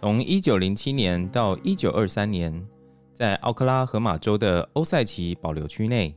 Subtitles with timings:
[0.00, 2.66] 从一九零七年到一九二三年，
[3.12, 6.16] 在奥克拉荷马州的欧塞奇保留区内，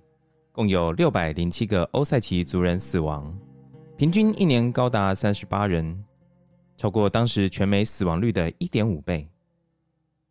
[0.54, 3.38] 共有六百零七个欧塞奇族人死亡，
[3.98, 6.02] 平均一年高达三十八人，
[6.78, 9.28] 超过当时全美死亡率的一点五倍。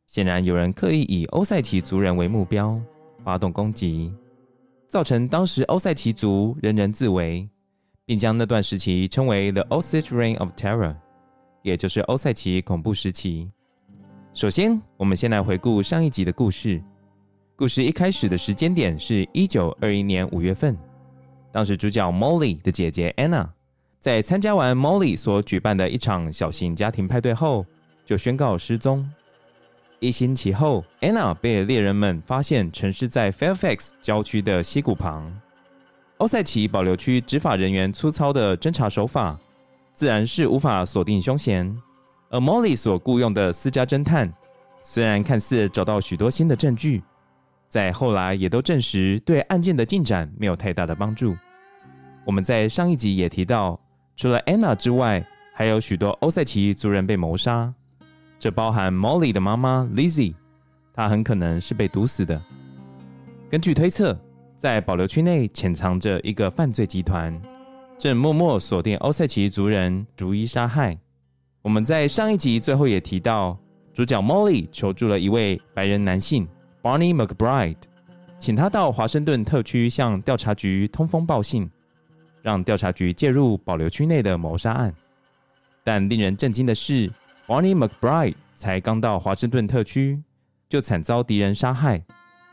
[0.06, 2.80] 显然，有人刻意以欧塞奇族人为目标，
[3.22, 4.14] 发动攻击，
[4.88, 7.46] 造成当时欧塞奇族人人自危，
[8.06, 10.96] 并将那段时期称为 “The Osage Reign of Terror”。
[11.62, 13.50] 也就是欧塞奇恐怖时期。
[14.34, 16.82] 首先，我们先来回顾上一集的故事。
[17.54, 20.76] 故事一开始的时间点是一九二一年五月份，
[21.52, 23.48] 当时主角 Molly 的姐姐 Anna
[24.00, 27.64] 在参加完 Molly 所举办的一场小型家庭派对后，
[28.04, 29.08] 就宣告失踪。
[30.00, 35.32] 一星期后，Anna 被猎人们发现沉尸在 Fairfax 郊区的溪谷旁。
[36.16, 39.38] 欧塞奇保留区执法人员粗糙的侦查手法。
[39.94, 41.76] 自然是无法锁定凶嫌，
[42.30, 44.32] 而 Molly 所雇佣的私家侦探，
[44.82, 47.02] 虽然看似找到许多新的证据，
[47.68, 51.36] 在后来也都证实对案件的进展没有太大的帮助。
[52.24, 53.78] 我们在上一集也提到，
[54.16, 57.72] 除了 Anna 之外，还有许多欧塞奇族人被谋杀，
[58.38, 60.34] 这包含 Molly 的妈妈 Lizzie，
[60.94, 62.40] 她很可能是被毒死的。
[63.50, 64.18] 根据推测，
[64.56, 67.38] 在保留区内潜藏着一个犯罪集团。
[68.02, 70.98] 正默默锁定欧塞奇族人，逐一杀害。
[71.62, 73.56] 我们在上一集最后也提到，
[73.94, 76.48] 主角 Molly 求助了一位白人男性
[76.82, 77.76] Barney McBride，
[78.40, 81.70] 请他到华盛顿特区向调查局通风报信，
[82.42, 84.92] 让调查局介入保留区内的谋杀案。
[85.84, 87.08] 但令人震惊的是
[87.46, 90.20] ，Barney McBride 才刚到华盛顿特区，
[90.68, 92.02] 就惨遭敌人杀害。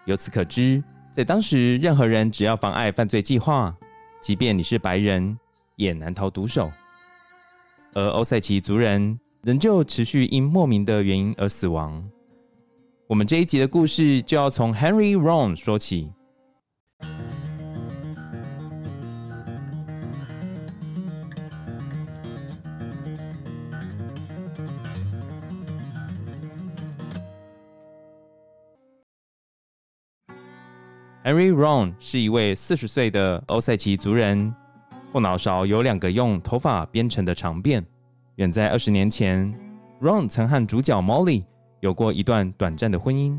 [0.05, 3.75] 由此可知，在当时，任何人只要妨碍犯罪计划。
[4.21, 5.37] 即便你是白人，
[5.75, 6.71] 也难逃毒手。
[7.93, 12.07] 而欧塞奇族人仍旧持续因莫名的原因而死亡。
[13.07, 16.11] 我们这一集的故事就要从 Henry Ron 说起。
[31.21, 34.55] Henry Ron 是一位四十岁的欧塞奇族人，
[35.11, 37.83] 后脑勺有两个用头发编成的长辫。
[38.35, 39.53] 远在二十年前
[40.01, 41.43] ，Ron 曾和主角 Molly
[41.81, 43.37] 有过一段短暂的婚姻，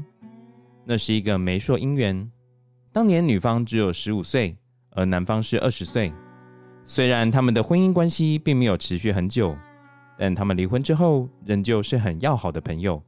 [0.85, 2.31] 那是一个媒妁姻缘。
[2.93, 4.55] 当年女方只有十五岁，
[4.91, 6.13] 而男方是二十岁。
[6.85, 9.57] 虽然他们的婚姻关系并没有持续很久，
[10.19, 13.03] 但他们离婚之后仍旧是很要好的朋友。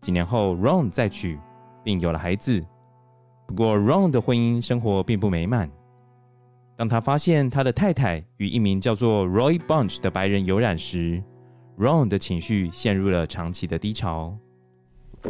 [0.00, 1.40] 几年后，Ron 再娶，
[1.82, 2.64] 并有了孩子。
[3.46, 5.70] 不过，Ron 的婚姻生活并不美满。
[6.76, 11.22] 当他发现他的太太与一名叫做 Roy Bunch 的白人有染时
[11.78, 14.36] ，Ron 的情绪陷入了长期的低潮，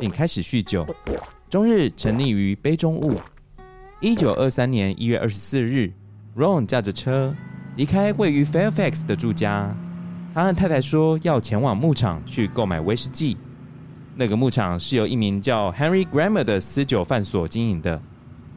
[0.01, 0.87] 并开始酗酒，
[1.49, 3.21] 终日沉溺于杯中物。
[4.01, 5.93] 一九二三年一月二十四日
[6.37, 7.35] ，Ron 驾着车
[7.77, 9.77] 离开位于 Fairfax 的住家，
[10.35, 13.37] 他和太太说要前往牧场去购买威士忌。
[14.19, 18.01] 那个牧场是由一名叫 Henry Grammer 的私酒贩所经营的。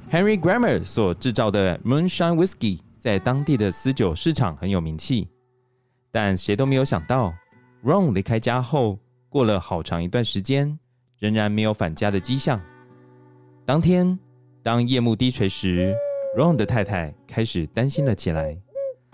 [0.09, 5.27] Henry Grammer 所制造的 Moonshine Whiskey 在当地的私酒市场很有名气。
[6.11, 7.33] 但谁都没有想到
[7.83, 8.97] ，Ron 离开家后，
[9.27, 10.79] 过了好长一段时间，
[11.17, 12.59] 仍然没有返家的迹象。
[13.65, 14.17] 当天，
[14.63, 15.93] 当夜幕低垂时
[16.37, 18.57] ，Ron 的太太开始担心了起来。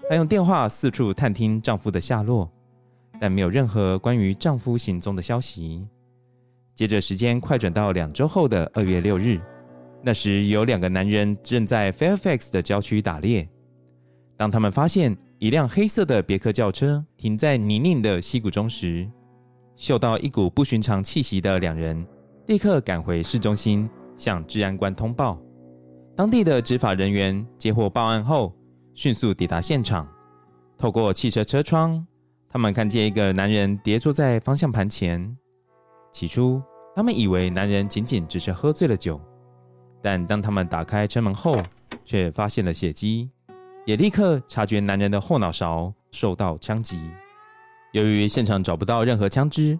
[0.07, 2.49] 她用电话四处探听丈夫的下落，
[3.19, 5.85] 但没有任何关于丈夫行踪的消息。
[6.75, 9.39] 接着时间快转到两周后的二月六日，
[10.03, 13.47] 那时有两个男人正在 Fairfax 的郊区打猎。
[14.35, 19.09] 当他们发现一辆黑色的别克轿车停在泥泞的溪谷中时，
[19.77, 22.05] 嗅到一股不寻常气息的两人
[22.47, 25.39] 立刻赶回市中心向治安官通报。
[26.13, 28.53] 当地的执法人员接获报案后，
[28.93, 30.05] 迅速抵达现场，
[30.77, 32.05] 透过汽车车窗，
[32.49, 35.37] 他们看见一个男人跌坐在方向盘前。
[36.15, 36.63] 起初，
[36.95, 39.19] 他们以为男人仅仅只是喝醉了酒，
[40.01, 41.57] 但当他们打开车门后，
[42.05, 43.29] 却发现了血迹，
[43.85, 47.11] 也立刻察觉男人的后脑勺受到枪击。
[47.91, 49.77] 由于现场找不到任何枪支，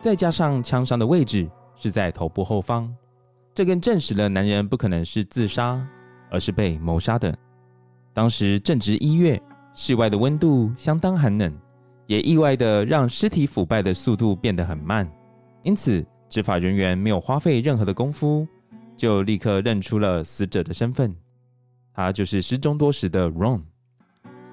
[0.00, 2.88] 再加上枪伤的位置是在头部后方，
[3.52, 5.84] 这更证实了男人不可能是自杀，
[6.30, 7.36] 而是被谋杀的。
[8.12, 9.42] 当时正值一月，
[9.74, 11.52] 室外的温度相当寒冷，
[12.06, 15.10] 也意外的让尸体腐败的速度变得很慢。
[15.64, 18.46] 因此，执法人员没有花费任何的功夫，
[18.96, 21.16] 就立刻认出了死者的身份，
[21.94, 23.62] 他就是失踪多时的 Ron。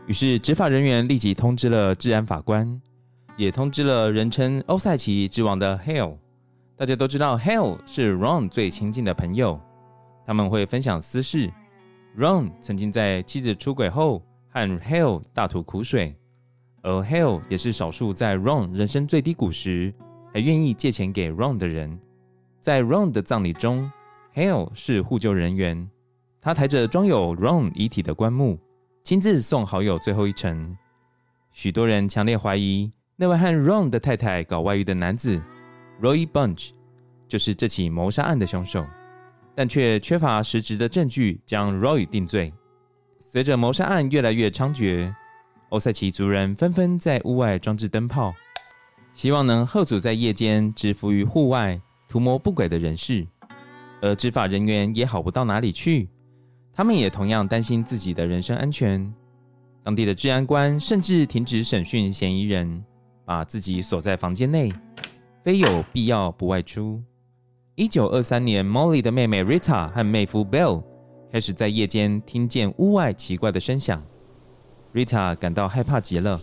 [0.07, 2.81] 于是，执法人员立即通知了治安法官，
[3.35, 6.17] 也通知了人称欧塞奇之王的 Hale。
[6.77, 9.59] 大家都知道，Hale 是 Ron 最亲近的朋友，
[10.25, 11.51] 他们会分享私事。
[12.17, 16.15] Ron 曾经在妻子出轨后和 Hale 大吐苦水，
[16.81, 19.93] 而 Hale 也是少数在 Ron 人生最低谷时
[20.33, 21.99] 还愿意借钱给 Ron 的人。
[22.59, 23.91] 在 Ron 的葬礼中
[24.35, 25.89] ，Hale 是护救人员，
[26.39, 28.59] 他抬着装有 Ron 遗体的棺木，
[29.03, 30.77] 亲自送好友最后一程。
[31.51, 35.41] 许多人强烈怀疑那位和 Ron 的太太搞外遇的男子
[36.01, 36.71] Roy Bunch
[37.27, 38.85] 就是这起谋杀案的凶手。
[39.53, 42.53] 但却缺乏实质的证据将 Roy 定罪。
[43.19, 45.13] 随着谋杀案越来越猖獗，
[45.69, 48.33] 欧塞奇族人纷纷在屋外装置灯泡，
[49.21, 51.79] 希望能吓阻在夜间制服于户外
[52.09, 53.23] 图谋不轨的人士。
[54.01, 56.09] 而执法人员也好不到哪里去，
[56.73, 59.13] 他们也同样担心自己的人身安全。
[59.83, 62.83] 当地的治安官甚至停止审讯嫌疑人，
[63.23, 64.73] 把自己锁在房间内，
[65.43, 66.99] 非有必要不外出。
[67.75, 70.81] 一九二三年，Molly 的妹妹 Rita 和妹夫 Bill
[71.31, 74.03] 开始在夜间听见屋外奇怪的声响。
[74.95, 76.41] Rita 感到害怕极了，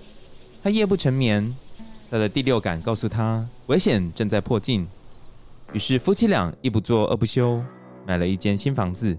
[0.63, 1.53] 她夜不成眠。
[2.11, 4.87] 他的第六感告诉他，危险正在迫近。
[5.73, 7.63] 于是夫妻俩一不做二不休，
[8.07, 9.17] 买了一间新房子，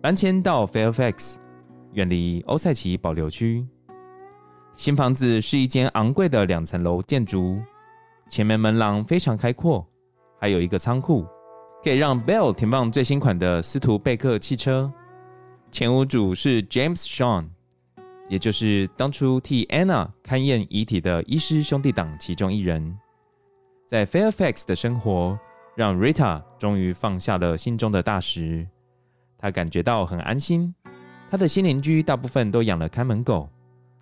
[0.00, 1.36] 搬迁到 Fairfax，
[1.92, 3.66] 远离欧塞奇保留区。
[4.74, 7.58] 新房子是一间昂贵的两层楼建筑，
[8.30, 9.86] 前面门廊非常开阔，
[10.40, 11.26] 还有一个仓库。
[11.82, 14.92] 可以让 Bell 停放最新款的斯图贝克汽车。
[15.70, 17.46] 前屋主是 James Shawn，
[18.30, 22.96] 也就是当初替 Anna 勘验遗体的医师兄弟党其中一人。
[23.88, 25.36] 在 Fairfax 的生活
[25.74, 28.64] 让 Rita 终于放下了心中的大石，
[29.36, 30.72] 她感觉到很安心。
[31.28, 33.50] 她的新邻居大部分都养了看门狗，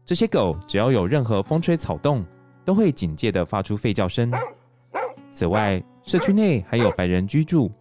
[0.04, 2.22] 这些狗只要有任何风吹草动，
[2.66, 4.30] 都会警戒地发出吠叫声。
[5.30, 7.72] 此外，社区内还有白人居住，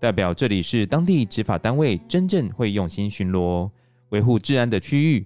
[0.00, 3.70] 代表这里是当地执法单位真正会用心巡逻、
[4.08, 5.24] 维护治安的区域。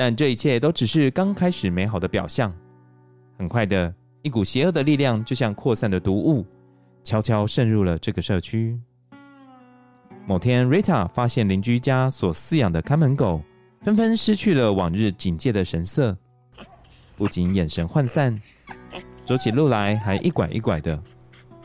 [0.00, 2.50] 但这一切都只是刚开始美好的表象。
[3.36, 6.42] 很快的，一股邪恶的力量就像扩散的毒雾，
[7.04, 8.80] 悄悄渗入了这个社区。
[10.26, 13.42] 某天，Rita 发现邻居家所饲养的看门狗
[13.82, 16.16] 纷纷失去了往日警戒的神色，
[17.18, 18.34] 不仅眼神涣散，
[19.26, 20.98] 走起路来还一拐一拐的。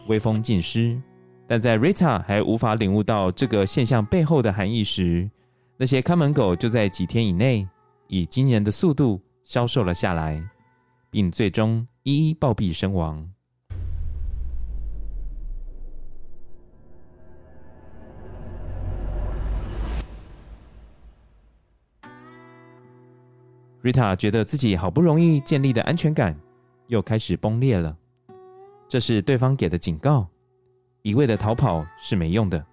[0.09, 1.01] 威风尽失，
[1.47, 5.29] 但在 Rita 还无法领悟到这个现象背后的含义时，
[5.77, 7.65] 那些看门狗就在几天以内
[8.07, 10.43] 以惊人的速度消瘦了下来，
[11.09, 13.29] 并最终一一暴毙身亡。
[23.81, 26.35] Rita 觉得自己好不容易建立的安全感
[26.87, 27.95] 又开始崩裂了。
[28.87, 30.27] 这是对方给的警告，
[31.03, 32.65] 一味的逃跑是没用的。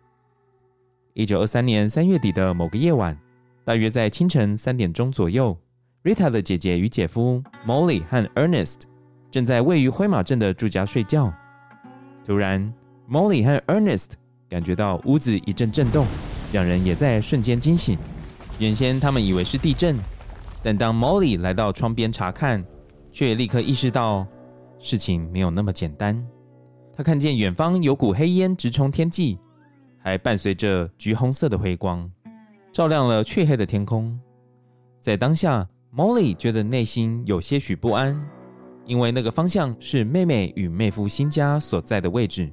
[1.12, 3.14] 一九二三年三月底的某个夜晚，
[3.64, 5.56] 大约在清晨三点钟左右
[6.02, 8.82] ，Rita 的姐姐与姐夫 Molly 和 Ernest
[9.30, 11.32] 正在位于灰马镇的住家睡觉。
[12.24, 12.72] 突然
[13.08, 14.10] ，Molly 和 Ernest
[14.48, 16.04] 感觉到屋子一阵震动，
[16.52, 17.96] 两人也在瞬间惊醒。
[18.58, 19.96] 原先他们以为是地震，
[20.62, 22.64] 但当 Molly 来到窗边查看，
[23.10, 24.26] 却立刻意识到。
[24.80, 26.20] 事情没有那么简单。
[26.96, 29.38] 他看见远方有股黑烟直冲天际，
[30.02, 32.10] 还伴随着橘红色的辉光，
[32.72, 34.18] 照亮了黢黑的天空。
[34.98, 38.18] 在当下，Molly 觉得内心有些许不安，
[38.86, 42.50] 因为那个方向是妹妹与妹夫新家所在的位置。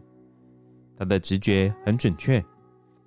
[0.97, 2.43] 她的直觉很准确，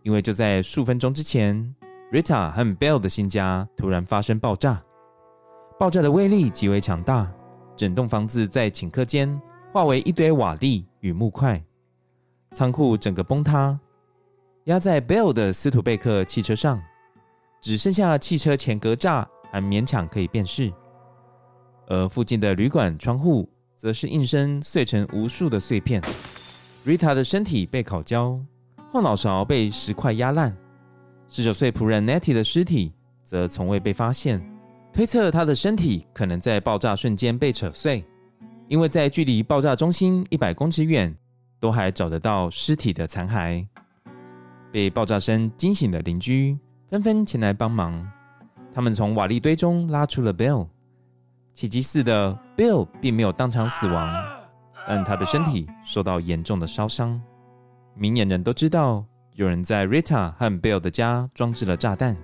[0.02, 1.74] 因为就在数分钟之前
[2.10, 4.82] ，Rita 和 Bill 的新家突然发生爆炸，
[5.78, 7.30] 爆炸的威力极为强大。
[7.76, 9.40] 整栋房子在顷刻间
[9.72, 11.62] 化为一堆瓦砾与木块，
[12.52, 13.78] 仓库整个崩塌。
[14.64, 16.80] 压在 Bill 的斯图贝克汽车上，
[17.62, 20.70] 只剩下汽车前格栅还勉强可以辨识。
[21.86, 26.02] 而附近的旅馆窗户则是应声碎成无数的碎片。
[26.84, 28.36] Rita 的身体被烤焦，
[28.92, 30.54] 后脑勺被石块压烂。
[31.28, 32.92] 十九岁仆人 Nettie 的尸体
[33.22, 34.44] 则从未被发现，
[34.92, 38.04] 推测他的身体可能在爆炸瞬间被扯碎，
[38.68, 41.16] 因为在距离爆炸中心一百公尺远，
[41.60, 43.64] 都还找得到尸体的残骸。
[44.72, 46.58] 被爆炸声惊醒的邻居
[46.92, 48.06] 纷纷前来帮忙，
[48.70, 50.68] 他们从瓦砾堆中拉出了 Bill。
[51.54, 54.14] 奇迹似的，Bill 并没有当场死亡。
[54.86, 57.18] 但他的身体受到严重的烧伤。
[57.94, 59.02] 明眼人都知道，
[59.36, 62.14] 有人在 Rita 和 Bill 的家装置了炸弹。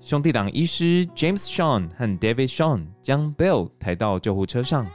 [0.00, 4.86] 兄弟党医师 James Shawn 和 David Shawn 将 Bill 抬到救护车上，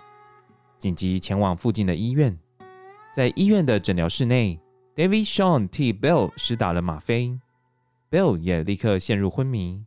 [0.78, 2.40] 紧急前往附近的医院。
[3.14, 4.58] 在医院的诊疗室内
[4.96, 7.38] ，David Shawn 替 Bill 施打了吗啡
[8.12, 9.86] ，Bill 也立刻陷入昏迷。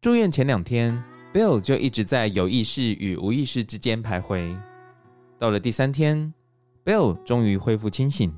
[0.00, 1.00] 住院前两天
[1.32, 4.58] ，Bill 就一直在有意识与无意识之间徘徊。
[5.38, 6.32] 到了第三天
[6.84, 8.34] ，Bill 终于恢复清醒。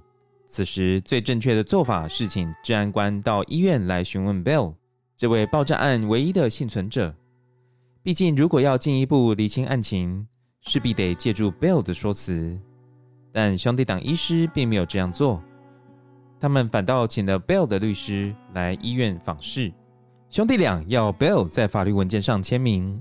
[0.46, 4.74] 此时最正确的做法是请治安官到医院来询问 Bill
[5.16, 7.14] 这位爆炸案唯一的幸存者。
[8.02, 10.26] 毕竟，如果要进一步厘清案情，
[10.62, 12.60] 势必得借助 Bill 的说辞。
[13.32, 15.42] 但兄弟党医师并没有这样做，
[16.42, 19.72] 他们反倒请了 Bill 的律师来医院访视。
[20.28, 23.00] 兄弟俩要 Bill 在法律文件上签名。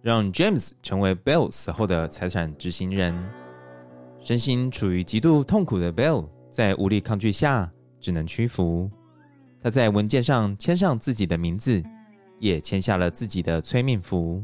[0.00, 3.14] 让 James 成为 Bill 死后的财产执行人。
[4.18, 7.70] 身心处于极度痛苦的 Bill 在无力抗拒下，
[8.00, 8.90] 只能屈服。
[9.62, 11.84] 他在文件上签上自己的名字，
[12.38, 14.42] 也签下了自己的催命符。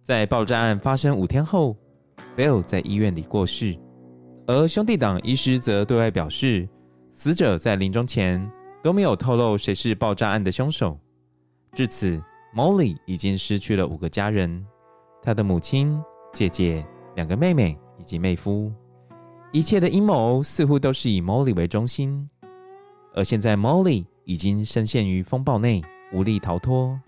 [0.00, 1.76] 在爆炸案发生五天后
[2.34, 3.78] ，Bill 在医院里过世。
[4.46, 6.66] 而兄弟党医师则对外表示，
[7.12, 8.50] 死者在临终前
[8.82, 10.98] 都没有透露谁是爆炸案的凶手。
[11.72, 12.22] 至此。
[12.54, 14.62] Molly 已经失去了五个家人，
[15.22, 15.98] 她的母亲、
[16.34, 18.70] 姐姐、两个妹妹以及妹夫。
[19.52, 22.28] 一切的阴谋似乎都是以 Molly 为中心，
[23.14, 25.80] 而现在 Molly 已经深陷于风暴内，
[26.12, 27.00] 无力逃脱。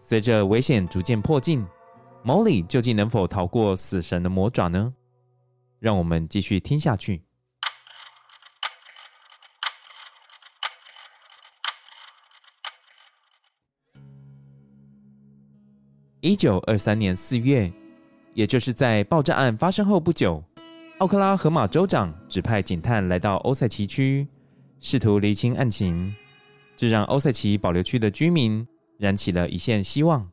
[0.00, 1.64] 随着危险逐渐迫近
[2.22, 4.92] ，Molly 究竟能否逃过死神的魔爪呢？
[5.80, 7.23] 让我们继续听下去。
[16.24, 17.70] 一九二三年四月，
[18.32, 20.42] 也就是在爆炸案发生后不久，
[20.96, 24.26] 奥克拉荷马州长指派警探来到欧塞奇区，
[24.80, 26.14] 试图厘清案情。
[26.78, 28.66] 这让欧塞奇保留区的居民
[28.96, 30.26] 燃起了一线希望，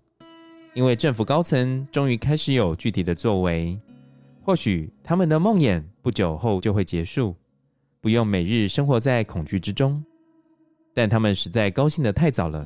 [0.76, 3.78] 因为政府高层终于开始有具体的作为。
[4.42, 7.36] 或许他们的梦魇不久后就会结束，
[8.00, 10.02] 不用每日生活在恐惧之中。
[10.94, 12.66] 但他们实在高兴的太早了，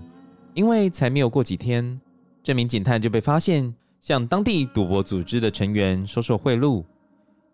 [0.53, 1.99] 因为才没有过几天。
[2.45, 6.85] 这名警探就被发现向当地赌博组织的成员收受贿赂。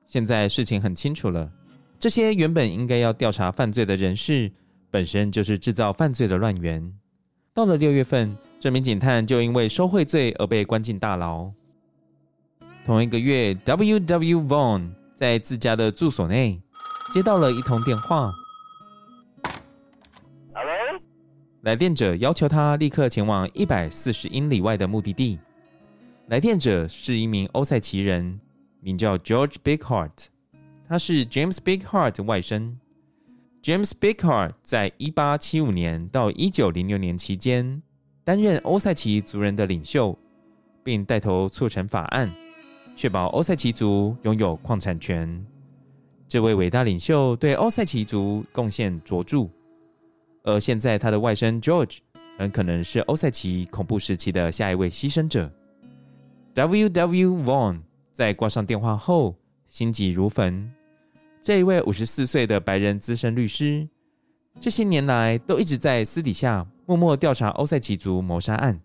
[0.05, 1.49] 现在事情很清楚了，
[1.97, 4.51] 这些原本应该要调查犯罪的人士，
[4.89, 6.93] 本身就是制造犯罪的乱源。
[7.53, 11.49] 到了六月份，这名警探就因为收贿罪而被关进大牢。
[12.83, 13.97] 同一个月，W.
[13.97, 14.41] W.
[14.41, 16.61] Vaughn 在自家的住所内
[17.13, 18.29] 接到了一通电话。
[21.61, 25.37] 来电者要求他立刻前往一百四十英里外的目的地。
[26.27, 28.39] 来电者是一名欧塞奇人，
[28.79, 30.09] 名叫 George Bigheart，
[30.87, 32.73] 他是 James Bigheart 的外甥。
[33.61, 37.83] James Bigheart 在一八七五年到一九零六年期间
[38.23, 40.17] 担任欧塞奇族人的领袖，
[40.83, 42.33] 并带头促成法案，
[42.95, 45.45] 确保欧塞奇族拥有矿产权。
[46.27, 49.47] 这位伟大领袖对欧塞奇族贡献卓著。
[50.43, 51.99] 而现在，他的外甥 George
[52.37, 55.51] 很可能是欧塞奇恐怖时期的下一位牺牲者。
[56.53, 56.89] W.
[56.89, 57.37] W.
[57.43, 57.81] Vaughn
[58.11, 59.35] 在挂上电话后，
[59.67, 60.69] 心急如焚。
[61.41, 63.87] 这一位五十四岁的白人资深律师，
[64.59, 68.79] 这些年来都一直在私底下默默调查欧塞奇族谋杀案。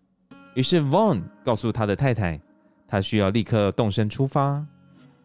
[0.55, 2.41] 于是，Vaughn 告诉他的太太，
[2.87, 4.65] 他需要立刻动身出发。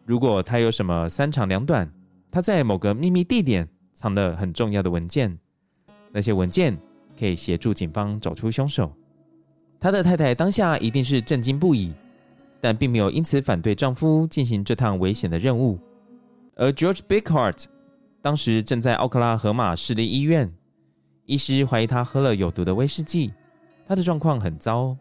[0.04, 1.90] 如果他有什么三长两短，
[2.30, 5.38] 他在某个秘密地点藏了很重要的文件。
[6.12, 6.76] 那些文件
[7.18, 8.92] 可以协助警方找出凶手。
[9.80, 11.92] 他的太太当下一定是震惊不已，
[12.60, 15.78] 但并没有因此反对丈夫进行这趟危险的任务。
[16.54, 17.64] 而 George Bighart
[18.20, 20.52] 当时正在奥克拉荷马市立医院，
[21.24, 23.32] 医师怀疑他喝了有毒的威士忌，
[23.88, 24.96] 他的状况很糟，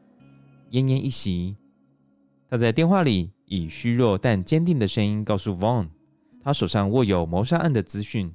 [0.72, 1.56] 奄奄一息。
[2.50, 5.89] 他在电话里以虚弱但坚定的声音告诉 Vaughn，
[6.44, 8.34] 他手上握有谋杀案的资讯。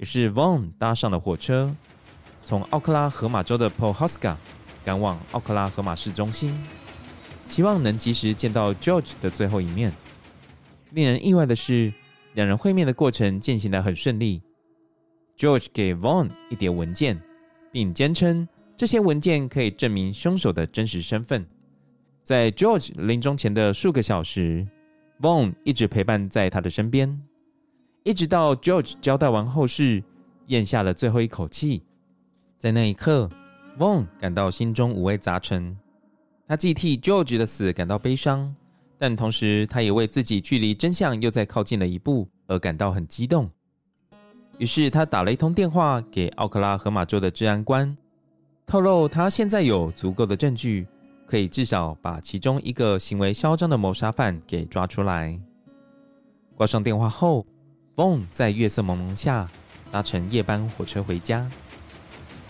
[0.00, 1.76] 于是，Vaughn 搭上了火车，
[2.42, 4.34] 从奥克拉荷马州的 Pawhuska
[4.82, 6.58] 赶往奥克拉荷马市中心。
[7.44, 9.92] 希望能及时见到 George 的最后一面。
[10.92, 11.92] 令人意外的是，
[12.32, 14.40] 两人会面的过程进行得很顺利。
[15.36, 17.20] George 给 Vaughn 一叠文件，
[17.70, 21.46] 并坚称这些文件可以证明凶手的真实身份。
[22.22, 24.66] 在 George 临终前的数个小时
[25.20, 27.20] ，Vaughn 一直陪伴在他的身边，
[28.02, 30.02] 一直到 George 交代完后事，
[30.46, 31.82] 咽下了最后一口气。
[32.58, 33.28] 在那一刻
[33.78, 35.76] ，Vaughn 感到心中五味杂陈。
[36.48, 38.54] 他既替 George 的死感到悲伤，
[38.96, 43.50] 但同时他也为自己距离真相又再靠近了一步而感到很激动。
[44.56, 47.96] 于是他打了一通电话给奥克拉荷马州的治安官，
[48.64, 50.86] 透露他现在有足够的证据，
[51.26, 55.38] 可以至少把其中一个行为嚣张的谋杀犯给抓出来。
[56.56, 57.46] 挂上电话后
[58.00, 59.46] 冯在月色朦胧下
[59.92, 61.46] 搭乘夜班火车回家。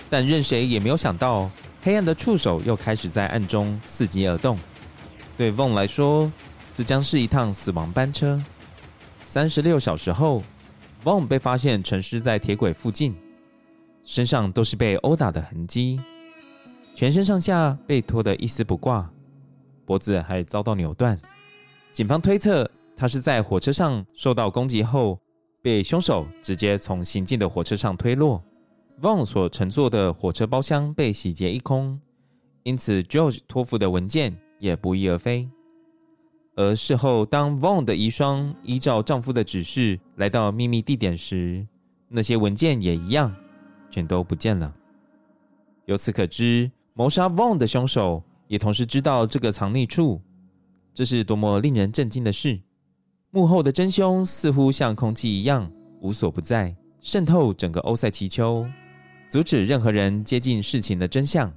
[0.08, 1.50] 但任谁也没有想到，
[1.82, 4.56] 黑暗的触手又开始在暗中伺机而动。
[5.36, 6.30] 对 Vaughn 来说，
[6.76, 8.40] 这将是一趟死亡班车。
[9.26, 10.40] 三十六小时后
[11.02, 13.16] ，Vaughn 被发现沉尸在铁轨附近，
[14.04, 15.98] 身上都是被殴打的痕迹，
[16.94, 19.10] 全身上下被拖得一丝不挂，
[19.84, 21.20] 脖子还遭到扭断。
[21.92, 25.18] 警方推测，他是在火车上受到攻击后，
[25.62, 28.42] 被凶手直接从行进的火车上推落。
[29.00, 31.98] Von 所乘坐的火车包厢被洗劫一空，
[32.62, 35.48] 因此 George 托付的文件也不翼而飞。
[36.56, 41.66] 而事后，当 Von 的遗孀依照丈夫的指示来到秘密地点时，
[42.08, 43.34] 那些文件也一样，
[43.90, 44.74] 全都不见了。
[45.86, 50.20] 由此可知，谋杀 Von 的凶手也同时知道这个藏匿处，
[50.92, 52.60] 这是多么令人震惊的事！
[53.32, 55.70] 幕后的真凶似乎像空气一样
[56.00, 58.66] 无所不在，渗透整个欧塞奇丘。
[59.28, 61.52] 阻止任何人接近事情的真相。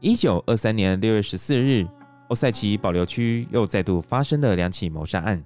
[0.00, 1.86] 一九二三年六月十四日，
[2.28, 5.42] 欧塞奇保留区又再度发生了两起谋杀案。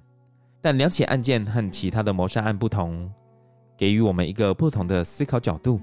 [0.61, 3.11] 但两起案件和其他的谋杀案不同，
[3.75, 5.81] 给予我们一个不同的思考角度。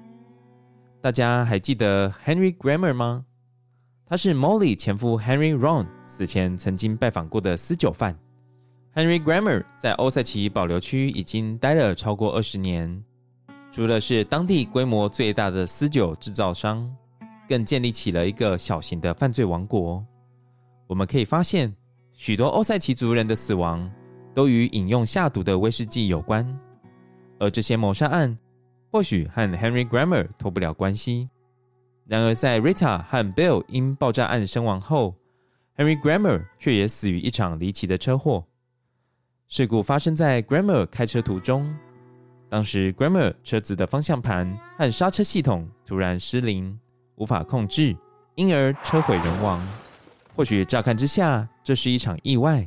[1.01, 3.25] 大家还记得 Henry Grammer 吗？
[4.07, 8.17] 他是 Molly 前夫 Henry Ron 死前曾经拜访过的私酒贩。
[8.95, 13.05] Henry Grammer 在欧塞奇保留区已经待了超过二十年，
[13.71, 16.89] 除了是当地规模最大的私酒制造商，
[17.49, 20.05] 更建立起了一个小型的犯罪王国。
[20.89, 21.73] 我们可以发现，
[22.13, 23.89] 许多欧塞奇族人的死亡，
[24.35, 26.45] 都与饮用下毒的威士忌有关，
[27.39, 28.37] 而这些谋杀案
[28.91, 31.29] 或许和 Henry Grammer 脱不了关系。
[32.07, 35.15] 然而，在 Rita 和 Bill 因爆炸案身亡后
[35.77, 38.43] ，Henry Grammer 却也死于一场离奇的车祸。
[39.47, 41.71] 事故发生在 Grammer 开车途中，
[42.49, 46.81] 当时 Grammer 车子的方向盘和刹车系统突然失灵，
[47.17, 47.95] 无法控制，
[48.37, 49.61] 因而车毁人亡。
[50.39, 52.65] 或许乍看之下，这是一场意外。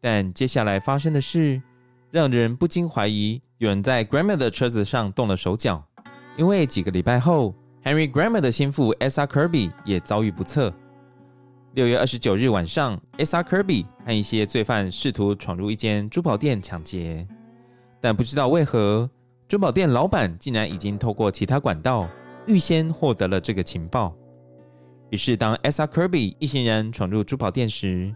[0.00, 1.62] 但接下来发生的事，
[2.10, 5.80] 让人不禁怀疑有人在 Grammer 的车子上动了手脚。
[6.36, 10.74] 因为几个礼拜后，Henry Grammer 的心腹 Asa Kirby 也遭遇不测。
[11.74, 17.24] 六月二十九日晚上，Asa Kirby 和一些罪犯试图闯入一间珠宝店抢劫，
[18.00, 19.08] 但不知道为何，
[19.46, 22.08] 珠宝店老板竟然已经透过其他管道
[22.48, 24.12] 预先获得了这个情报。
[25.10, 28.12] 于是，当 Asa Kirby 一行人闯入珠宝店时，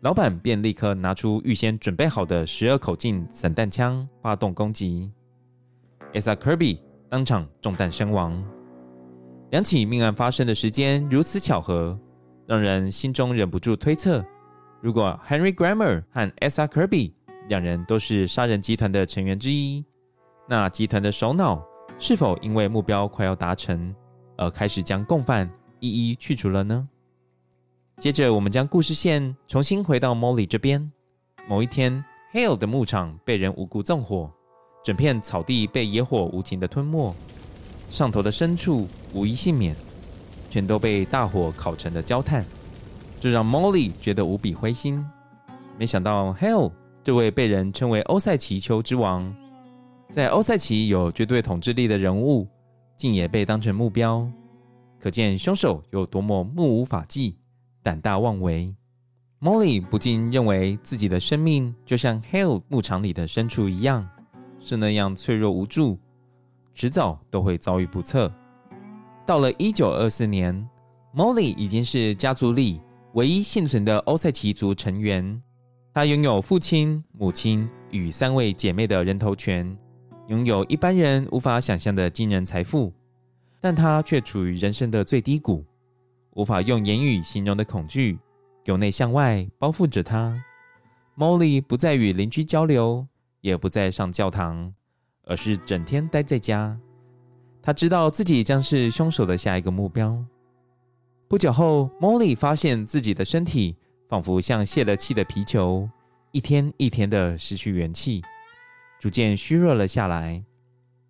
[0.00, 5.12] 老板便立刻拿出预先准备好的十二口径散弹枪，发动攻击。
[6.14, 6.78] Asa Kirby
[7.10, 8.42] 当场中弹身亡。
[9.50, 11.98] 两起命案发生的时间如此巧合，
[12.46, 14.24] 让人心中忍不住推测：
[14.80, 17.12] 如果 Henry Grammer 和 Asa Kirby
[17.48, 19.84] 两人都是杀人集团的成员之一，
[20.48, 21.62] 那集团的首脑
[21.98, 23.94] 是否因为目标快要达成，
[24.38, 26.88] 而开始将共犯一一去除了呢？
[27.98, 30.90] 接着，我们将故事线重新回到 Molly 这边。
[31.48, 34.30] 某一天，Hale 的牧场被人无故纵火，
[34.84, 37.14] 整片草地被野火无情的吞没，
[37.88, 39.74] 上头的牲畜无一幸免，
[40.48, 42.44] 全都被大火烤成了焦炭。
[43.18, 45.04] 这让 Molly 觉得无比灰心。
[45.78, 49.34] 没想到 Hale 这位被人称为欧塞奇丘之王，
[50.10, 52.46] 在欧塞奇有绝对统治力的人物，
[52.96, 54.30] 竟也被当成目标，
[55.00, 57.38] 可见凶手有多么目无法纪。
[57.82, 58.76] 胆大妄为
[59.40, 64.06] ，Molly 不禁认为自己的生命就像 Hale 牧场里的牲畜一样，
[64.60, 65.98] 是那样脆弱无助，
[66.74, 68.30] 迟早都会遭遇不测。
[69.24, 70.68] 到了一九二四年
[71.14, 72.78] Molly 已经是家族里
[73.14, 75.42] 唯一幸存的欧塞奇族成员。
[75.94, 79.74] 她拥有父亲、母亲与三位姐妹的人头权，
[80.28, 82.92] 拥有一般人无法想象的惊人财富，
[83.60, 85.64] 但他却处于人生的最低谷，
[86.30, 88.18] 无法用言语形容的恐惧
[88.64, 90.42] 由内向外包覆着他。
[91.16, 93.06] Molly 不再与邻居交流，
[93.42, 94.72] 也不再上教堂，
[95.24, 96.78] 而是整天待在家。
[97.60, 100.24] 她知道自己将是凶手的下一个目标。
[101.28, 103.76] 不久后，Molly 发现自己的身体
[104.08, 105.88] 仿佛像泄了气的皮球，
[106.32, 108.22] 一天一天的失去元气，
[108.98, 110.42] 逐渐虚弱了下来。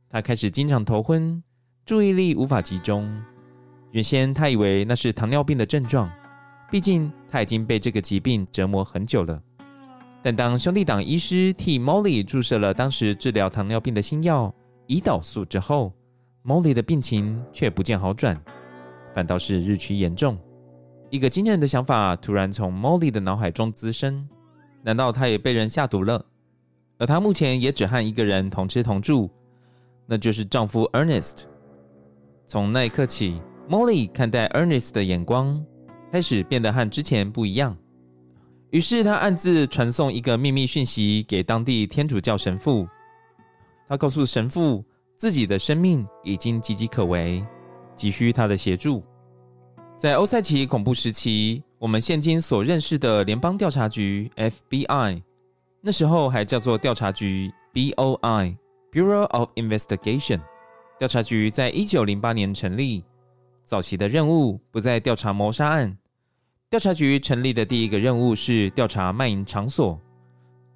[0.09, 1.41] 她开始经常头昏，
[1.85, 3.11] 注意力无法集中。
[3.91, 6.11] 原先她以为那是糖尿病的症状，
[6.71, 9.43] 毕竟她已经被这个疾病折磨很久了。
[10.23, 14.55] 但当兄弟党医师替 Molly 注射了当时治疗糖尿病的新药
[14.87, 15.93] 胰岛素之后
[16.45, 18.41] ，Molly 的病情却不见好转，
[19.15, 20.39] 反倒是日趋严重。
[21.09, 24.29] 一个惊人的想法突然从 Molly 的脑海中滋生：
[24.83, 26.25] 难道她也被人下毒了？
[26.99, 29.29] 而她目前也只和一个人同吃同住，
[30.07, 31.50] 那就是丈夫 Ernest。
[32.51, 35.65] 从那一刻起，Molly 看待 Ernest 的眼光
[36.11, 37.79] 开始变得和之前不一样。
[38.71, 42.89] 于是他暗自传送一个秘密讯息给当地天主教神父。
[43.89, 44.85] 他告诉神父，
[45.17, 47.41] 自己的生命已经岌岌可危，
[47.95, 49.01] 急需他的协助。
[49.97, 55.23] 在欧塞奇恐怖时期，我们现今所认识的联邦调查局 （FBI），
[55.81, 60.41] 那时候还叫做调查局 （BOI，Bureau of Investigation）。
[61.01, 63.03] 调查局在一九零八年成立，
[63.65, 65.97] 早期的任务不再调查谋杀案。
[66.69, 69.99] 调查局成立的第一个任务是调查卖淫场所，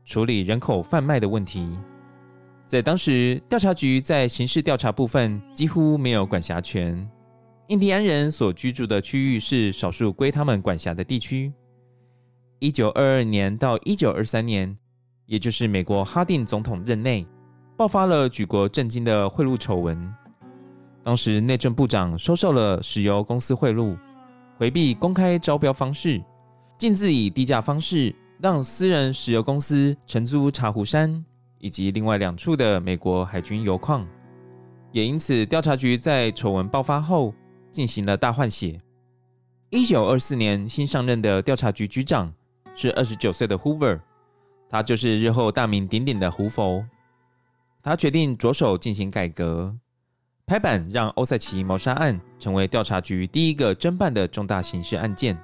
[0.03, 1.79] 处理人口贩卖的问题。
[2.67, 7.07] 在当时，调查局在刑事调查部分几乎没有管辖权。
[7.69, 11.53] 印第安人所居住的区域是少数归他们管辖的地区。
[12.61, 14.75] 一九二二年到一九二三年，
[15.27, 17.27] 也就是美国哈定总统任内，
[17.77, 20.15] 爆发了举国震惊的贿赂丑闻。
[21.03, 23.97] 当时内政部长收受了石油公司贿赂。
[24.57, 26.23] 回避公开招标方式，
[26.79, 31.25] 径自以低价方式让私人石油公司承租茶壶山
[31.59, 34.07] 以及另外两处的美国海军油矿，
[34.93, 37.35] 也因此调查局在丑闻爆发后
[37.73, 38.81] 进行了大换血。
[39.71, 42.33] 一九二四年新上任的调查局局长
[42.77, 43.99] 是二十九岁的 Hoover，
[44.71, 46.85] 他就是日后大名鼎鼎的胡佛。
[47.85, 49.77] 他决定着手进行改革。
[50.47, 55.39] 拍板让欧塞奇谋杀案成为调查局第一个侦办的重大刑事案件，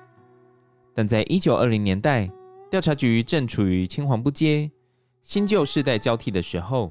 [0.95, 2.31] 但在一九二零年代，
[2.71, 4.71] 调查局正处于青黄不接、
[5.23, 6.91] 新旧世代交替的时候。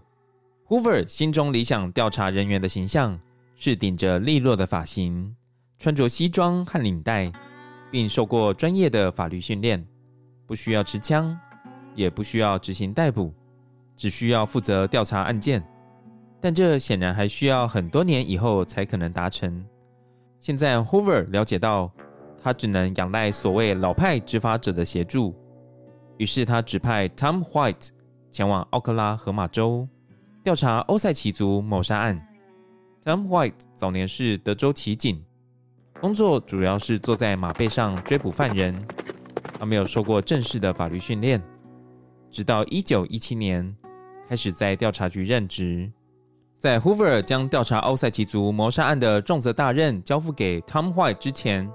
[0.68, 3.20] Hoover 心中理想调查人员的形象
[3.56, 5.36] 是顶着利落的发型，
[5.80, 7.32] 穿着西装和领带，
[7.90, 9.84] 并受过专业的法律训练，
[10.46, 11.36] 不需要持枪，
[11.96, 13.34] 也不需要执行逮捕，
[14.00, 15.62] 只需要负责调查案件。
[16.40, 19.62] 但这显然还需要很多年以后才可能达成。
[20.40, 21.92] 现在 Hoover 了解到，
[22.42, 25.36] 他只能仰赖所谓老派执法者的协助，
[26.18, 27.90] 于是他指派 Tom White
[28.32, 29.86] 前往奥克拉荷马州
[30.46, 32.26] 调查欧塞奇族谋杀案。
[33.04, 35.22] Tom White 早年是德州骑警，
[36.00, 38.74] 工作主要是坐在马背上追捕犯人，
[39.60, 41.44] 他没有受过正式的法律训练，
[42.32, 43.76] 直到一九一七年
[44.30, 45.92] 开始在调查局任职。
[46.60, 51.68] 在 Hoover 将调查奥赛奇族谋杀案的重责大任交付给 Tom White 之前，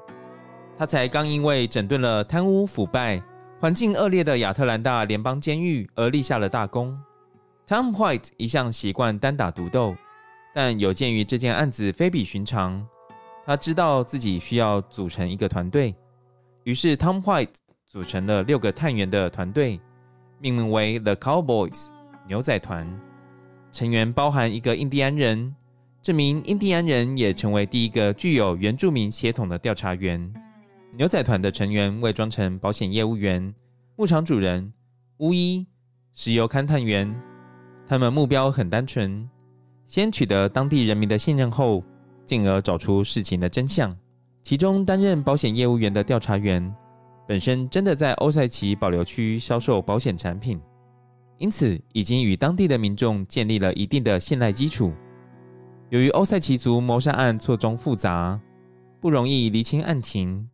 [0.79, 3.21] 他才刚因为整顿了贪污腐败、
[3.59, 6.97] 环境恶劣的亚特兰大联邦监狱而立下了大功。
[7.67, 9.97] Tom White 一向习惯单打独斗，
[10.55, 12.87] 但有鉴于这件案子非比寻常，
[13.45, 15.93] 他知道自己需要组成一个团队，
[16.63, 19.81] 于是 Tom White 组成了六个探员的团队，
[20.39, 21.89] 命名为 The Cowboys
[22.27, 22.89] 牛仔团。
[23.71, 25.55] 成员包含一个印第安人，
[26.01, 30.33] 这名印第安人也成为第一个具有原住民血统的调查员。
[30.97, 33.53] 牛仔团的成员伪装成保险业务员、
[33.97, 34.73] 牧场主人、
[35.19, 35.67] 巫医、
[36.15, 37.13] 石油勘探员，
[37.87, 39.29] 他们目标很单纯：
[39.87, 41.83] 先取得当地人民的信任后，
[42.25, 43.95] 进而找出事情的真相。
[44.43, 46.73] 其中担任保险业务员的调查员，
[47.27, 50.61] 本身真的在欧塞奇保留区销售保险产品。
[51.39, 54.93] 因此，已经与当地的民众建立了一定的信赖基础。
[55.91, 58.41] 由于欧塞奇族谋杀案错综复杂，
[59.01, 60.49] 不容易厘清案情，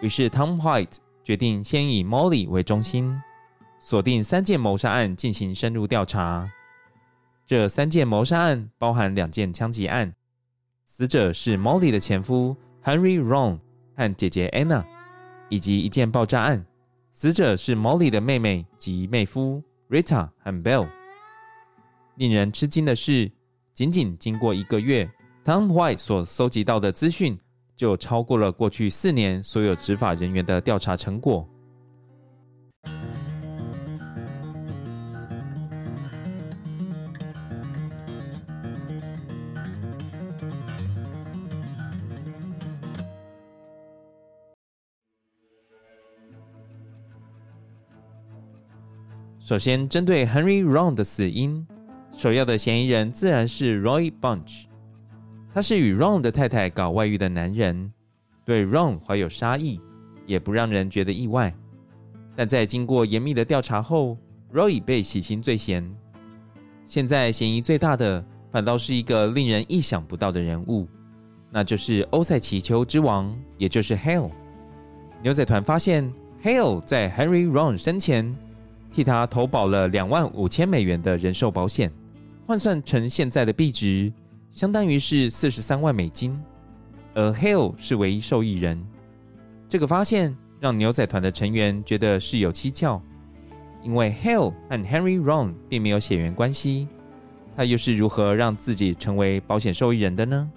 [0.00, 3.20] 于是 Tom White 决定先以 Molly 为中心，
[3.80, 6.48] 锁定三件谋杀案进行深入调查。
[7.46, 10.14] 这三件谋杀案包含两件枪击案，
[10.84, 13.58] 死者是 Molly 的前夫 Henry Ron
[13.96, 14.84] 和姐姐 Anna，
[15.48, 16.64] 以及一件爆炸案，
[17.12, 20.88] 死者是 Molly 的妹妹及妹夫 Rita 和 Bell。
[22.16, 23.30] 令人吃惊的是，
[23.72, 25.08] 仅仅经过一个月
[25.44, 27.38] ，Tom White 所搜集到的资讯
[27.76, 31.48] 就超过了过去四年所有执法人员的调查成果。
[49.48, 51.66] 首先，针对 Henry Ron 的死因。
[52.14, 54.64] 首要的嫌疑人自然是 Roy Bunch，
[55.54, 57.90] 他是与 Ron 的太太搞外遇的男人，
[58.44, 59.80] 对 Ron 怀有杀意，
[60.26, 61.50] 也不让人觉得意外。
[62.36, 64.18] 但在经过严密的调查后
[64.52, 65.82] ，Roy 被洗清罪嫌。
[66.84, 70.86] 现在嫌疑最大的，反倒是一个令人意想不到的人物，
[71.50, 74.30] 那就是欧塞奇丘之王，也就是 Hale。
[75.22, 76.12] 牛仔团发现
[76.44, 78.36] Hale 在 Henry Ron 生前
[78.90, 81.92] 替他投保了两万五千美元的人寿保险。
[82.46, 84.10] 换算成现在的币值，
[84.50, 86.40] 相当于是四十三万美金，
[87.14, 88.82] 而 Hale 是唯一受益人。
[89.68, 93.02] 这个发现让牛仔团的成员觉得事有蹊跷，
[93.82, 96.88] 因为 Hale 和 Henry Ron 并没有血缘关系，
[97.54, 100.50] 他又是如何让自己成为保险受益人的呢？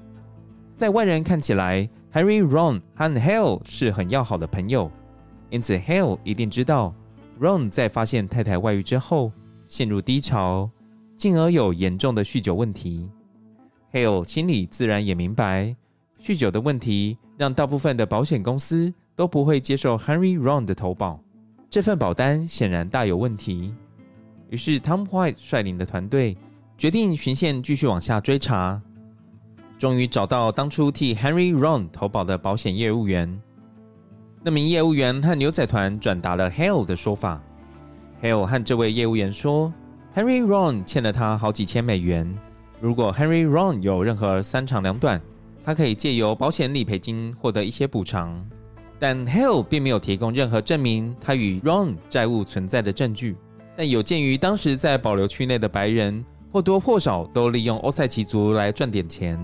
[0.78, 4.89] 在外人看起来，Henry Ron 和 Hale 是很要好的朋友，
[5.50, 6.96] 因此 Hale 一定知道
[7.41, 9.32] Ron 在发现太太外遇之后
[9.67, 10.69] 陷入低潮。
[11.17, 13.08] 进而有严重的酗酒问题
[13.93, 15.75] ，Hale 心里自然也明白，
[16.19, 21.23] 酗酒的问题让大部分的保险公司都不会接受 Henry Ron 的投保，
[21.69, 23.71] 这份保单显然大有问题。
[24.49, 26.36] 于是 Tom White 率领的团队
[26.75, 28.82] 决定循线继续往下追查，
[29.77, 33.39] 终于找到当初替 Henry Ron 投保的保险业务员。
[34.43, 37.39] 那名业务员和牛仔团转达了 Hale 的说法
[38.23, 39.71] ，Hale 和这位业务员说。
[40.13, 42.38] Henry Ron 欠了他好几千美元。
[42.82, 45.21] 如果 Henry Ron 有任何三长两短，
[45.63, 48.45] 他可以借由保险理赔金获得一些补偿。
[48.99, 53.38] 但 Hale 并没有提供任何证明他与 Ron 债务存在的证据。
[53.77, 59.39] 但有鉴于当时在保留区内的白人或多或少都利用欧塞奇族来赚点钱，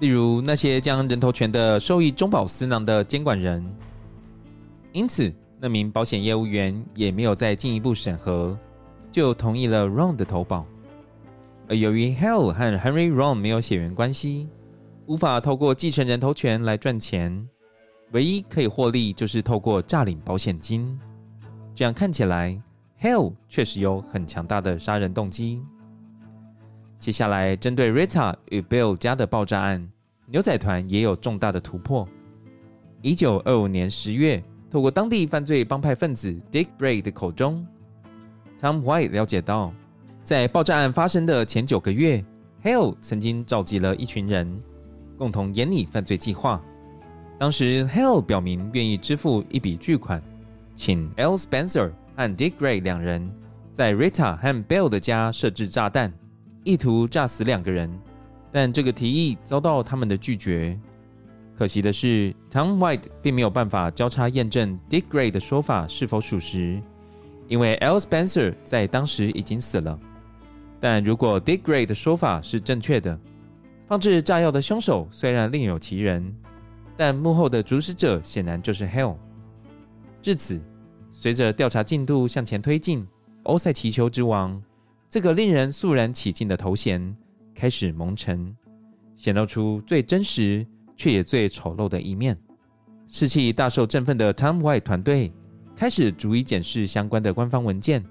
[0.00, 3.64] 例如那些将人头权的受益中饱私囊的监管人。
[4.92, 8.58] 因此，那名保险业务员也没有再进一步审核。
[9.10, 10.66] 就同意了 Ron 的投保，
[11.66, 14.48] 而由于 Hell 和 Henry Ron 没有血缘关系，
[15.06, 17.48] 无法透过继承人头权来赚钱，
[18.12, 20.98] 唯一可以获利就是透过诈领保险金。
[21.74, 22.60] 这样看起来
[23.00, 25.62] ，Hell 确实有很强大的杀人动机。
[26.98, 29.90] 接下来，针对 Rita 与 Bill 家的爆炸案，
[30.26, 32.06] 牛仔团也有重大的突破。
[33.00, 37.66] 一九二五年十月，透过当地犯罪帮派分子 Dick Bray 的口中。
[38.60, 39.72] Tom White 了解到，
[40.24, 42.22] 在爆炸案发生的前九个月
[42.62, 44.60] ，Hale 曾经召集了一群人，
[45.16, 46.60] 共同研拟犯罪计划。
[47.38, 50.22] 当时，Hale 表明愿意支付一笔巨款，
[50.74, 51.36] 请 L.
[51.36, 53.32] Spencer 和 Dick Gray 两人
[53.70, 56.12] 在 Rita 和 Bill 的家设置炸弹，
[56.64, 57.90] 意图炸死两个人。
[58.50, 60.78] 但这个提议遭到他们的拒绝。
[61.58, 66.80] 可惜的是，Tom White 并没有办法交叉验证 Dick Gray 的说法是否属实。
[67.48, 67.98] 因为 L.
[67.98, 69.98] Spencer 在当时已经死了，
[70.78, 73.18] 但如果 Dick Gray 的说法是正确的，
[73.88, 76.32] 放置炸药的凶手虽然另有其人，
[76.96, 79.16] 但幕后的主使者显然就是 Hell。
[80.22, 80.60] 至此，
[81.10, 83.04] 随着调查进度向前推进，
[83.42, 84.62] 欧塞奇丘之王
[85.10, 87.16] 这个令人肃然起敬的头衔
[87.52, 88.56] 开始蒙尘，
[89.16, 90.64] 显露出最真实
[90.98, 92.38] 却也最丑陋的一面。
[93.06, 95.32] 士气大受振奋的 Tom White 团队。
[95.74, 98.04] 开始逐一检视相关的官方文件，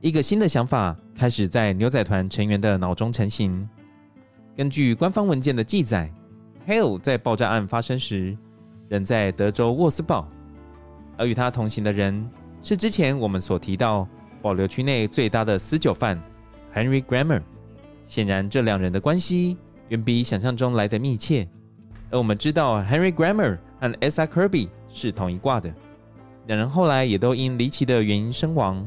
[0.00, 3.68] 一个新的想法开始在牛仔团成员的脑中成型。
[4.54, 6.08] 根据官方文件的记载
[6.68, 8.38] ，Hale 在爆炸案发生时
[8.88, 10.28] 人在德州沃斯堡，
[11.16, 12.30] 而与他同行的人
[12.62, 14.06] 是之前我们所提到
[14.40, 16.16] 保留区内最大的私酒贩
[16.72, 17.42] Henry Grammer。
[18.06, 19.56] 显然，这两人的关系
[19.88, 21.48] 远比想象中来得密切。
[22.10, 25.72] 而我们知道，Henry Grammer 和 Asa Kirby 是同一挂的。
[26.46, 28.84] 两人后来也都因离奇的原因身亡。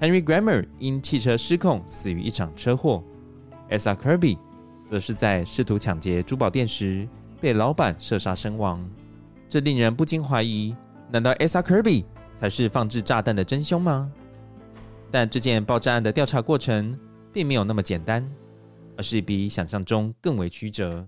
[0.00, 3.04] Henry Grammer 因汽车失控死于一场车祸
[3.70, 4.36] ，Asa Kirby
[4.82, 7.06] 则是在试图抢劫珠宝店时
[7.40, 8.84] 被老板射杀身亡。
[9.48, 10.74] 这令人不禁怀疑：
[11.10, 14.10] 难道 Asa Kirby 才是放置炸弹的真凶吗？
[15.12, 16.98] 但这件爆炸案的调查过程
[17.32, 18.28] 并没有那么简单，
[18.96, 21.06] 而是比想象中更为曲折。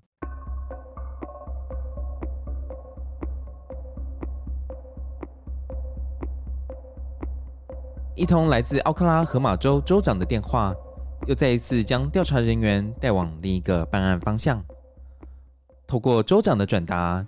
[8.14, 10.74] 一通来自奥克拉荷马州州长的电话，
[11.26, 14.62] 又再一次将调查人员带往另一个办案方向。
[15.86, 17.26] 透过州长的转达，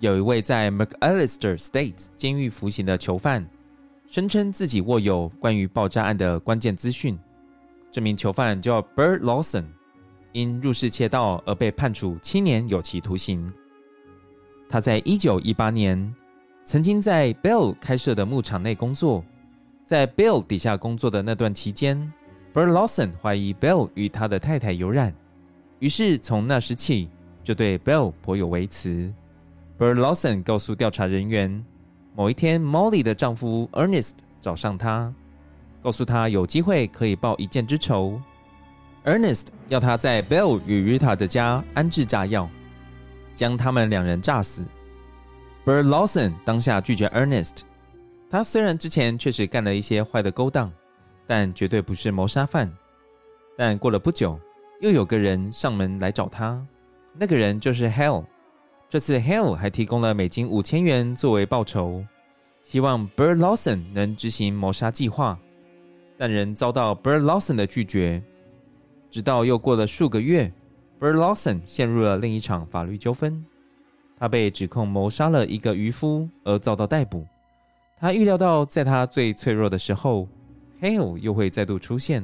[0.00, 3.48] 有一位在 McAllister State 监狱服刑的囚犯，
[4.08, 7.16] 声称自己握有关于爆炸案的关键资讯。
[7.92, 9.66] 这名囚犯叫 Bert Lawson，
[10.32, 13.52] 因入室窃盗而被判处七年有期徒刑。
[14.68, 16.12] 他在一九一八年
[16.64, 19.24] 曾经在 Bill 开设的牧场内工作。
[19.86, 22.10] 在 Bill 底下工作的那段期间
[22.54, 25.14] ，Bert Lawson 怀疑 Bill 与他的太太有染，
[25.78, 27.10] 于是从那时起
[27.42, 29.12] 就对 Bill 颇有微词。
[29.78, 31.62] Bert Lawson 告诉调查人员，
[32.16, 35.12] 某一天 Molly 的丈夫 Ernest 找上他，
[35.82, 38.18] 告诉他有机会可以报一箭之仇。
[39.04, 42.48] Ernest 要他在 Bill 与 Rita 的家安置炸药，
[43.34, 44.64] 将他们两人炸死。
[45.66, 47.64] Bert Lawson 当下拒绝 Ernest。
[48.34, 50.68] 他虽然之前确实干了一些坏的勾当，
[51.24, 52.68] 但绝对不是谋杀犯。
[53.56, 54.36] 但过了不久，
[54.80, 56.60] 又有个人上门来找他，
[57.16, 58.24] 那个人就是 Hale。
[58.90, 62.04] 这次 Hale 还提供了美金五千元作为报酬，
[62.60, 65.38] 希望 Bert Lawson 能执行谋杀计划，
[66.18, 68.20] 但仍遭到 Bert Lawson 的拒绝。
[69.08, 70.52] 直到又过了数个月
[70.98, 73.46] ，Bert Lawson 陷入了另一场法律纠纷，
[74.18, 77.24] 他被指控谋杀了一个渔夫而遭到逮捕。
[78.04, 80.28] 他预料到，在他最脆弱的时候
[80.78, 82.22] ，Hale 又会再度出现。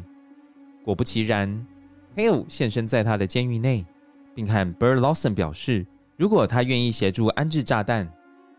[0.85, 1.67] 果不其然
[2.15, 3.87] ，Hale 现身在他的监狱内，
[4.35, 5.87] 并和 Bert Lawson 表示，
[6.19, 8.07] 如果他愿意协助安置炸弹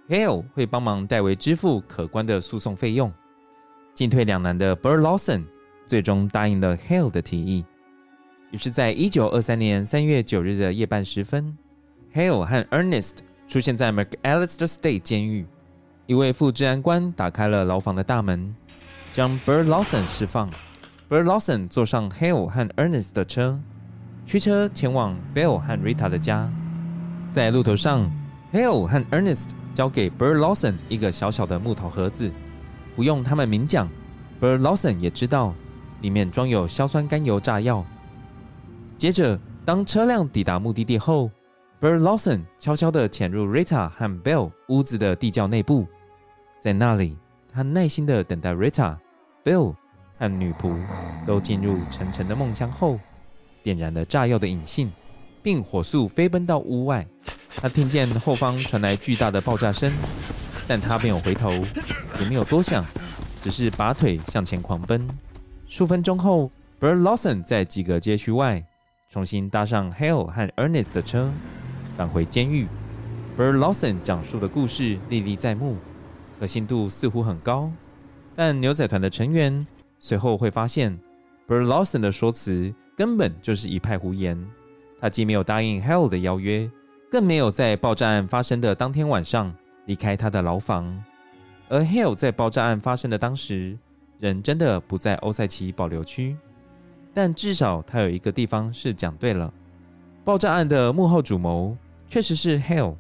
[0.10, 3.14] ，Hale 会帮忙代为支付可观的诉讼费用。
[3.94, 5.44] 进退两难的 Bert Lawson
[5.86, 7.64] 最终答应了 Hale 的提议。
[8.50, 11.56] 于是，在一九二三年三月九日的夜半时分
[12.16, 15.46] ，Hale 和 Ernest 出现在 McAllister State 监狱。
[16.08, 18.54] 一位副治安官打开了牢房的大门，
[19.14, 20.50] 将 Bird Lawson 释放。
[21.10, 23.60] Bird Lawson 坐上 Hale 和 Ernest 的车，
[24.26, 26.52] 驱车前往 Bill 和 Rita 的家。
[27.32, 28.12] 在路途上
[28.52, 32.32] ，Hale 和 Ernest 交给 Bird Lawson 一个小小的木头盒子，
[32.96, 33.88] 不用他们明讲
[34.42, 35.54] ，Bird Lawson 也知道
[36.02, 37.86] 里面装有硝酸甘油炸药。
[38.98, 41.32] 接着，当车辆抵达目的地后
[41.82, 45.88] ，Bert Lawson 悄悄地潜入 Rita 和 Bill 屋子的地窖内部。
[46.60, 47.18] 在那里，
[47.52, 48.96] 他耐心地等待 Rita、
[49.44, 49.74] Bill
[50.20, 50.80] 和女仆
[51.26, 53.00] 都进入沉沉的梦乡后，
[53.64, 54.92] 点燃了炸药的引信，
[55.42, 57.06] 并火速飞奔到屋外。
[57.56, 59.92] 他听见后方传来巨大的爆炸声，
[60.68, 61.52] 但他没有回头，
[62.20, 62.86] 也没有多想，
[63.44, 65.06] 只是拔腿向前狂奔。
[65.68, 68.64] 数分钟后，Bert Lawson 在几个街区外
[69.10, 71.32] 重新搭上 Hale 和 Ernest 的车，
[72.02, 72.68] 返回监狱。
[73.38, 75.78] Bert Lawson 讲述的故事历历在目。
[76.40, 77.70] 可信度似乎很高，
[78.36, 79.68] 但牛仔团的成员
[80.00, 81.00] 随后会发现
[81.48, 84.44] ，Bert Lawson 的说辞根本就是一派胡言。
[85.00, 86.68] 他既没有答应 Hale 的邀约，
[87.12, 89.54] 更没有在爆炸案发生的当天晚上
[89.86, 91.04] 离开他的牢房。
[91.70, 93.78] 而 Hale 在爆炸案发生的当时，
[94.18, 96.36] 人真的不在欧塞奇保留区。
[97.14, 99.54] 但至少他有一个地方是讲对了：
[100.24, 101.78] 爆炸案的幕后主谋
[102.12, 102.96] 确实是 Hale。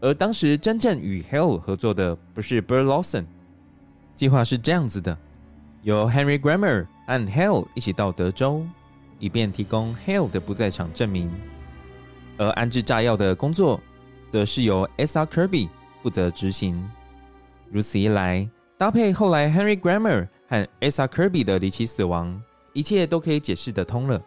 [0.00, 3.24] 而当时真正与 Hale 合作的不是 Bert Lawson。
[4.14, 5.16] 计划是这样子的：
[5.82, 8.66] 由 Henry Grammer 和 Hale 一起到德州，
[9.18, 11.28] 以便提供 Hale 的不在场证明；
[12.36, 13.80] 而安置炸药的工作，
[14.26, 15.68] 则是由 Asa Kirby
[16.02, 16.90] 负责执行。
[17.70, 24.20] 如此一来，搭配后来 Henry Grammer 和 Asa Kirby 的离奇死亡，一切都可以解释得通了。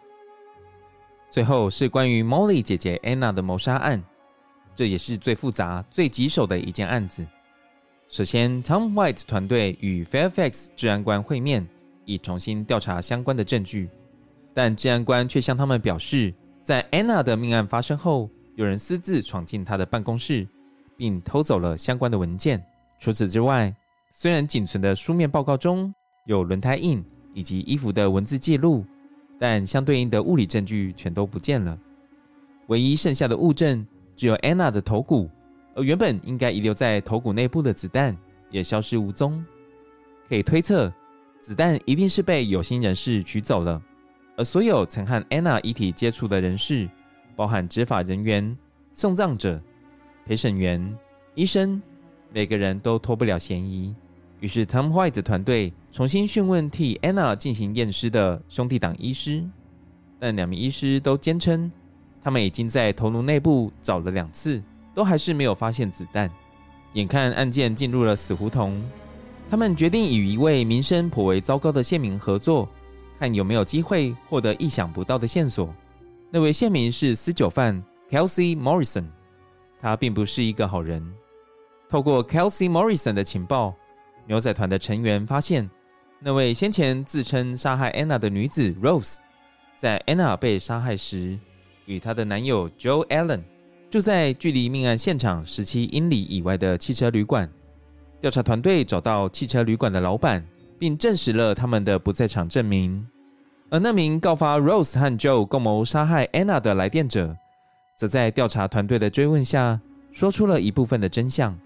[1.30, 4.02] 最后是关于 Molly 姐姐 Anna 的谋杀案。
[4.80, 7.22] 这也是最复杂、最棘手的一件案子。
[8.08, 11.68] 首先，Tom White 团队与 Fairfax 治安官会面，
[12.06, 13.90] 以重新调查相关的证据。
[14.54, 16.32] 但治安官却向他们表示，
[16.62, 20.48] 在 Anna 的命案发生后，有人私自闯进他的办公室，
[20.96, 22.64] 并偷走了相关的文件。
[22.98, 23.76] 除此之外，
[24.14, 25.94] 虽然仅存的书面报告中
[26.24, 27.04] 有轮胎印
[27.34, 28.82] 以及衣服的文字记录，
[29.38, 31.78] 但相对应的物理证据全都不见了。
[32.68, 33.86] 唯一剩下的物证。
[34.20, 35.30] 只有 Anna 的头骨，
[35.74, 38.14] 而原本应该遗留在头骨内部的子弹
[38.50, 39.42] 也消失无踪。
[40.28, 40.92] 可以推测，
[41.40, 43.82] 子弹一定是被有心人士取走了。
[44.36, 46.86] 而所有曾和 Anna 遗体接触的人士，
[47.34, 48.54] 包含执法人员、
[48.92, 49.58] 送葬者、
[50.26, 50.94] 陪审员、
[51.34, 51.80] 医生，
[52.30, 53.96] 每个人都脱不了嫌疑。
[54.40, 59.42] 于是 Tom White 团队重新讯问替 Anna 进行验尸的兄弟党医师，
[60.18, 61.72] 但两名医师都坚称。
[62.22, 64.62] 他们已经在头颅内部找了两次，
[64.94, 66.30] 都还是没有发现子弹。
[66.94, 68.82] 眼看案件进入了死胡同，
[69.48, 72.68] 他们决定与一位名声颇为糟糕的县民合作，
[73.18, 75.72] 看有没有机会获得意想不到的线索。
[76.30, 79.04] 那位县民是私酒贩 Kelsey Morrison，
[79.80, 81.04] 他并不是一个好人。
[81.88, 83.74] 透过 Kelsey Morrison 的情报，
[84.26, 85.68] 牛仔团的成员发现，
[86.20, 89.16] 那位先前自称杀害 Anna 的女子 Rose，
[89.76, 91.38] 在 Anna 被杀害时，
[91.90, 93.40] 与她的男友 Joe Allen
[93.90, 97.50] 住在距离命案现场十七英里以外的汽车旅馆。
[98.20, 100.46] 调查团队找到汽车旅馆的老板，
[100.78, 103.04] 并证实了他们的不在场证明。
[103.70, 107.36] 而那名告发 Rose 和 Joe 共谋杀害 Anna 的来电者，
[107.96, 109.80] 则在调查团队的追问下，
[110.12, 111.58] 说出了一部分的真相。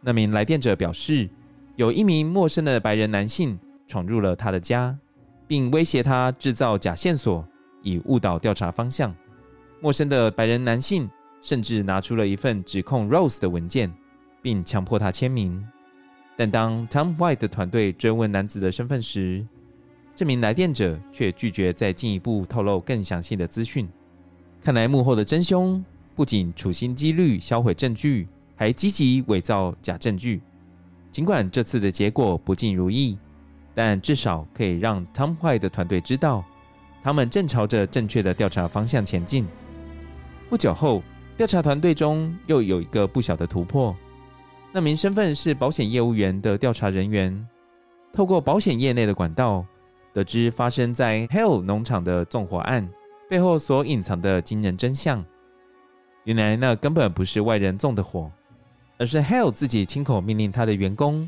[0.00, 1.28] 那名来电者表示，
[1.76, 4.96] 有一名陌生的白人男性闯入了他的家，
[5.46, 7.46] 并威胁他制造假线索，
[7.82, 9.14] 以误导调查方向。
[9.82, 11.10] 陌生的白人男性
[11.40, 13.92] 甚至拿出了一份指控 Rose 的文件，
[14.40, 15.62] 并强迫他签名。
[16.36, 19.44] 但当 Tom White 的团队追问男子的身份时，
[20.14, 23.88] 这名来电者却拒绝再进一步透露更详细的资讯。
[24.62, 28.28] 看来幕后的真凶不仅处心积虑销毁证据。
[28.54, 30.40] 还积极伪造假证据，
[31.10, 33.18] 尽管这次的结果不尽如意，
[33.74, 36.44] 但至少可以让 Tom White 的团队知道，
[37.02, 39.44] 他们正朝着正确的调查方向前进。
[40.52, 41.02] 不久后，
[41.34, 43.96] 调查团队中又有一个不小的突破，
[44.70, 47.48] 那名身份是保险业务员的调查人员，
[48.12, 49.64] 透过保险业内的管道，
[50.12, 52.86] 得知发生在 Hale 农场的纵火案
[53.30, 55.24] 背后所隐藏的惊人真相。
[56.24, 58.30] 原来那根本不是外人纵的火。
[58.98, 61.26] 而是 Hale 自己亲口命令他的员工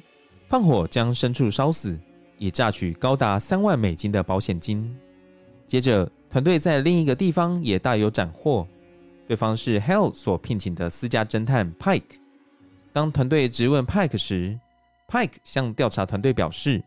[0.51, 1.99] 放火将牲畜烧死，
[2.37, 4.95] 以榨取高达三万美金的保险金。
[5.67, 8.69] 接着，团队在另一个地方也大有斩获，
[9.27, 12.03] 对方是 Hale 所聘请的私家侦探 Pike。
[12.93, 14.59] 当团队质问 Pike 时
[15.09, 16.83] ，Pike 向调查团队表示，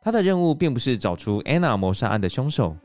[0.00, 2.76] 他的任务并不是找出 Anna 谋杀案的凶手，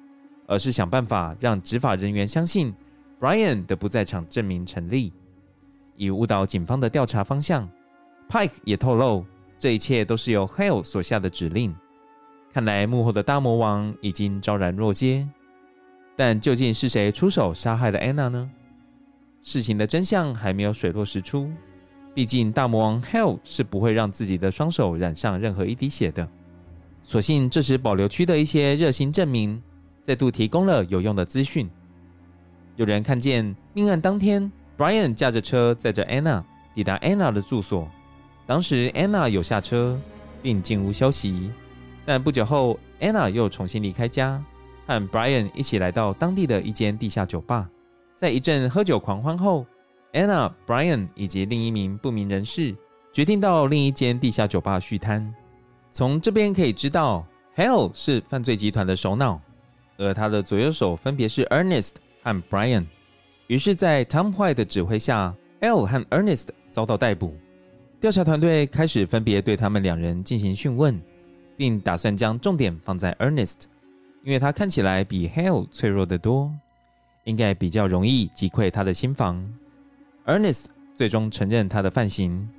[0.47, 2.73] 而是想办法让执法人员相信
[3.19, 5.13] Brian 的不在场证明成立。
[5.95, 7.69] 以误导警方的调查方向
[8.29, 9.25] ，Pike 也透露，
[9.57, 11.75] 这一切都是由 Hale 所下的指令。
[12.51, 15.27] 看来幕后的大魔王已经昭然若揭，
[16.15, 18.49] 但究竟是谁出手杀害了 Anna 呢？
[19.41, 21.51] 事情的真相还没有水落石出。
[22.13, 26.27] 毕竟大魔王 Hell 是不会让自己的双手染上任何一滴血的。
[27.03, 29.61] 所幸这时保留区的一些热心证民
[30.03, 31.69] 再度提供了有用的资讯。
[32.75, 34.51] 有人看见命案当天。
[34.77, 36.41] Brian 驾着车载着 Anna
[36.73, 37.85] 抵达 Anna 的住所。
[38.47, 39.99] 当时 Anna 有下车
[40.41, 41.51] 并进屋休息，
[42.05, 44.41] 但不久后 Anna 又重新离开家，
[44.87, 47.69] 和 Brian 一起来到当地的一间地下酒吧。
[48.19, 49.65] 在一阵喝酒狂欢后
[50.11, 52.75] ，Anna、Brian 以及另一名不明人士
[53.13, 55.33] 决定到另一间地下酒吧续摊。
[55.89, 59.39] 从这边可以知道，Hell 是犯罪集团的首脑，
[59.97, 61.91] 而他的左右手分别是 Ernest
[62.21, 62.85] 和 Brian。
[63.47, 67.33] 于是，在 Tom White 的指挥下，Hell 和 Ernest 遭到逮捕。
[68.01, 71.01] 调查团队开始分别对他们两人进行讯问，
[71.55, 73.61] 并打算将重点放在 Ernest，
[74.25, 76.53] 因为他看起来比 Hell 脆弱得多，
[77.29, 79.39] 应该比较容易击溃他的心防。
[80.25, 80.65] Ernest
[80.95, 82.49] 最终承认他的犯行，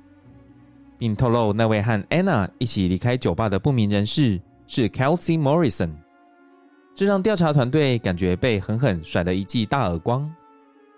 [0.97, 5.91] 并透露那位和 Anna 一起离开酒吧的不明人士是 Kelsey Morrison，
[6.95, 10.33] 这让调查团队感觉被狠狠甩了一记大耳光。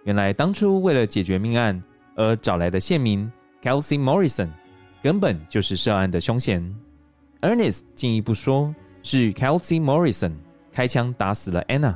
[0.04, 1.82] 原来当初为了解决命案
[2.16, 3.30] 而找来的县民
[3.62, 4.50] Kelsey Morrison，
[5.02, 6.64] 根本就是涉案的凶嫌。
[7.42, 10.34] Ernest 进一步说，是 Kelsey Morrison
[10.72, 11.96] 开枪打死了 Anna。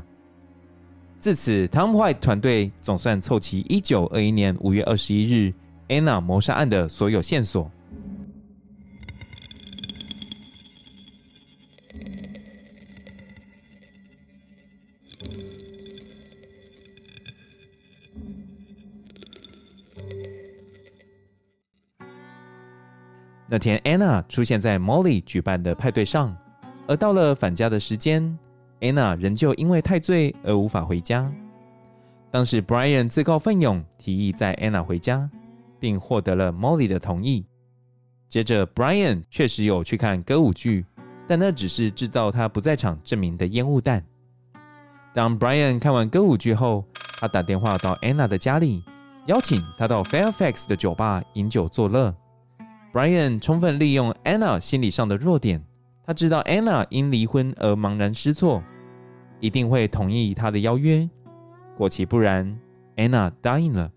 [1.19, 5.53] 自此，Tom White 团队总算凑齐1921年5月21日
[5.89, 7.69] Anna 谋杀案的所有线索。
[23.49, 26.37] 那天，Anna 出现在 Molly 举办的派对上，
[26.85, 28.37] 而到了返家的时间
[28.81, 31.31] ，Anna 仍旧因为太醉而无法回家。
[32.29, 35.29] 当时，Brian 自告奋勇提议载 Anna 回家，
[35.79, 37.45] 并获得了 Molly 的同意。
[38.27, 40.85] 接着，Brian 确实有去看歌舞剧，
[41.25, 44.03] 但那只是制造他不在场证明的烟雾弹。
[45.13, 46.83] 当 Brian 看完歌舞剧后，
[47.19, 48.83] 他打电话到 Anna 的家里，
[49.27, 52.13] 邀请她到 Fairfax 的酒吧饮酒作乐。
[52.93, 55.63] Brian 充分利用 Anna 心理上的弱点，
[56.07, 58.63] 他知道 Anna 因离婚而茫然失措，
[59.41, 61.07] 一定会同意他的邀约。
[61.77, 62.57] 果其不然
[62.95, 63.91] ，Anna 答应了。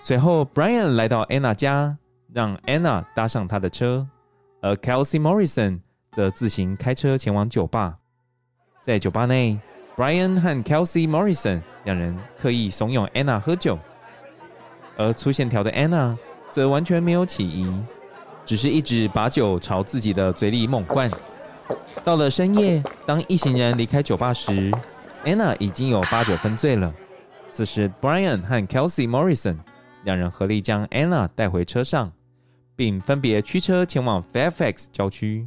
[0.00, 1.96] 随后，Brian 来到 Anna 家，
[2.32, 4.08] 让 Anna 搭上他的车，
[4.60, 5.78] 而 Kelsey Morrison
[6.10, 7.96] 则自行开车前往酒吧。
[8.82, 9.56] 在酒吧内
[9.96, 13.78] ，Brian 和 Kelsey Morrison 两人刻意怂恿 Anna 喝酒，
[14.96, 16.16] 而粗线条的 Anna
[16.50, 17.72] 则完全没有起疑，
[18.48, 21.10] 只是一直把酒朝自己的嘴里猛灌。
[22.02, 24.72] 到了深夜，当一行人离开酒吧时
[25.22, 26.90] ，Anna 已经有八九分醉了。
[27.52, 29.58] 此时，Brian 和 Kelsey Morrison
[30.04, 32.10] 两人合力将 Anna 带回车上，
[32.74, 35.46] 并分别驱车前往 Fairfax 郊区。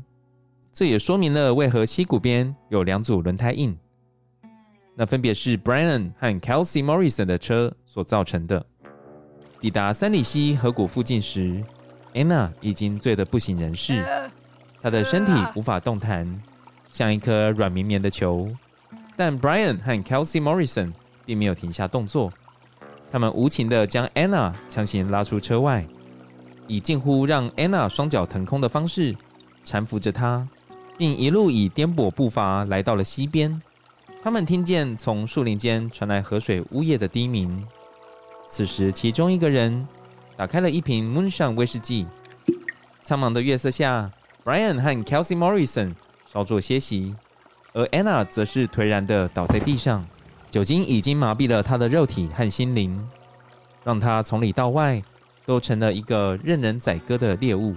[0.72, 3.76] 这也说明了为何溪谷边有两组轮胎印，
[4.94, 8.64] 那分别是 Brian 和 Kelsey Morrison 的车所造成的。
[9.60, 11.64] 抵达三里溪河谷附近时
[12.14, 14.06] ，Anna 已经醉得不省人事，
[14.82, 16.42] 她的身体无法动弹，
[16.90, 18.50] 像一颗软绵绵的球。
[19.16, 20.92] 但 Brian 和 Kelsey Morrison
[21.26, 22.32] 并没有停下动作，
[23.12, 25.86] 他们无情地将 Anna 强行拉出车外，
[26.68, 29.16] 以近乎让 Anna 双脚腾空的方式
[29.66, 30.48] 搀扶着她。
[30.98, 33.60] 并一路以颠簸步伐来到了溪边。
[34.24, 37.66] 他们听见从树林间传来河水呜咽的低鸣。
[38.48, 39.88] 此时，其中一个人
[40.36, 42.06] 打开了一瓶 Moonshine 威士忌。
[43.04, 44.12] 苍茫的月色下
[44.44, 45.94] ，Brian 和 Kelsey Morrison
[46.32, 47.16] 稍作歇息，
[47.74, 50.06] 而 Anna 则是颓然的倒在地上。
[50.50, 53.08] 酒精已经麻痹了他的肉体和心灵，
[53.84, 55.02] 让他从里到外
[55.46, 57.76] 都成了一个任人宰割的猎物。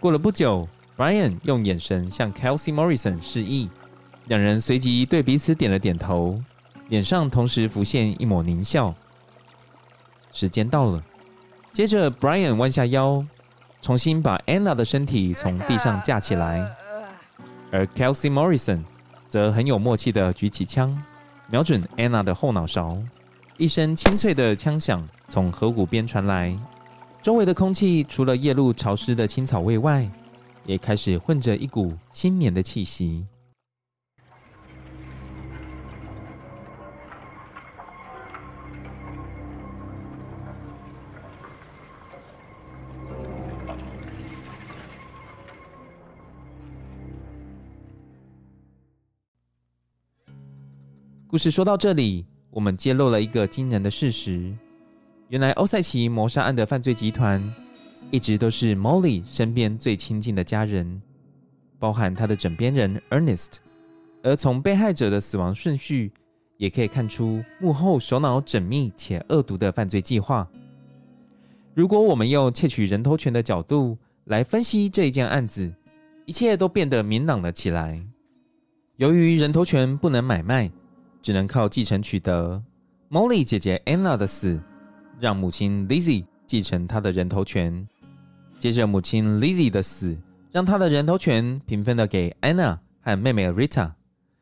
[0.00, 0.68] 过了不久。
[0.94, 3.70] Brian 用眼神向 Kelsey Morrison 示意，
[4.26, 6.38] 两人随即对彼此点了点头，
[6.90, 8.94] 脸上同时浮现一抹狞笑。
[10.32, 11.02] 时间到了，
[11.72, 13.24] 接着 Brian 弯下腰，
[13.80, 16.70] 重新把 Anna 的身体从地上架起来，
[17.70, 18.82] 而 Kelsey Morrison
[19.26, 21.02] 则很有默契地举起枪，
[21.48, 22.98] 瞄准 Anna 的后脑勺。
[23.56, 26.54] 一声清脆的枪响从河谷边传来，
[27.22, 30.06] 周围的空气除了夜露潮湿的青草味外，
[30.66, 33.24] 也开始混着一股新年的气息。
[51.32, 54.54] 故事说到这里，我们揭露了一个惊人的事实：
[55.28, 57.42] 原来欧赛奇谋杀案的犯罪集团。
[58.10, 61.00] 一直都是 Molly 身边最亲近的家人，
[61.78, 63.54] 包含他的枕边人 Ernest。
[64.22, 66.12] 而从被害者的死亡顺序，
[66.58, 70.46] 也可以看出幕后首脑缜密且恶毒的犯罪计划。
[71.72, 75.74] 如果我们用窃取人头权的角度来分析这一件案子，
[76.26, 78.04] 一切都变得明朗了起来。
[78.96, 80.70] 由于人头权不能买卖，
[81.22, 82.60] 只能靠继承取得
[83.08, 84.60] ，Molly 姐姐 Anna 的死，
[85.20, 87.86] 让母亲 Lizzie 继承她的人头权。
[88.58, 90.18] 接着，母亲 Lizzie 的死
[90.50, 93.92] 让她的人头权平分了给 Anna 和妹妹 Rita。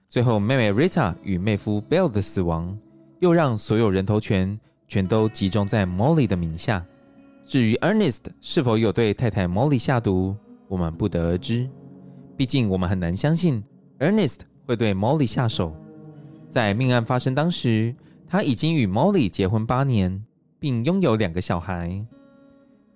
[0.08, 2.76] 最后，妹妹 Rita 与妹夫 Bill 的死亡，
[3.20, 4.58] 又让所有人头权
[4.88, 6.84] 全都集中在 Molly 的名下。
[7.46, 10.34] 至于 Ernest 是否有对太太 Molly 下毒，
[10.66, 11.68] 我们不得而知。
[12.36, 13.62] 毕竟，我们很难相信
[13.98, 15.76] Ernest 会对 Molly 下手。
[16.50, 17.94] 在命案发生当时，
[18.26, 20.24] 他已经与 Molly 结婚八年，
[20.58, 22.04] 并拥有两个小孩。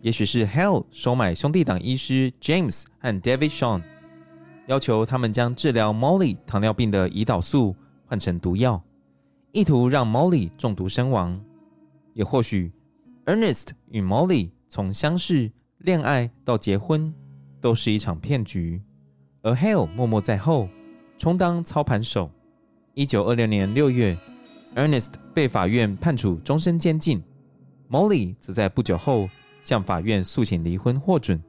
[0.01, 3.83] 也许是 Hale 收买兄弟党医师 James 和 David Shawn，
[4.67, 7.77] 要求他们将治疗 Molly 糖尿病的胰岛素
[8.07, 8.83] 换成毒药，
[9.53, 11.41] 意图让 Molly 中毒身亡。
[12.13, 12.73] 也或许
[13.25, 17.15] Ernest 与 Molly 从相识、恋爱到结婚
[17.61, 18.83] 都是一场骗局，
[19.43, 20.69] 而 Hale 默默在后，
[21.19, 22.31] 充当操盘手。
[22.95, 24.17] 一九二六年六月
[24.77, 27.21] ，Ernest 被法院判处终身监禁
[27.91, 29.29] ，Molly 则在不久后。
[29.65, 31.43] 向法院诉请离婚获准，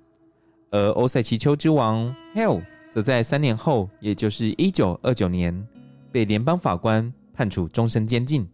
[0.71, 5.67] 而欧塞奇丘之王 Hale 则在三年后，也就是一九二九年，
[6.13, 8.47] 被联邦法官判处终身监禁。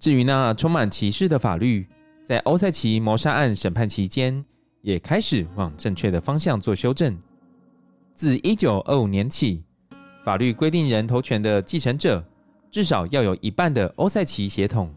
[0.00, 1.86] 至于那充满歧视的法律，
[2.24, 4.44] 在欧塞奇谋杀案审判期间，
[4.82, 7.16] 也开始往正确的方向做修正。
[8.14, 9.62] 自一九二五年起，
[10.24, 12.24] 法律规定人头权的继承者
[12.70, 14.92] 至少要有一半的欧塞奇血统，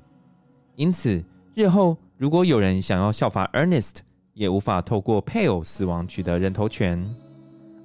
[0.75, 1.97] 因此日后。
[2.17, 3.95] 如果有人想要效法 Ernest，
[4.35, 7.03] 也无法透过配偶死亡取得人头权，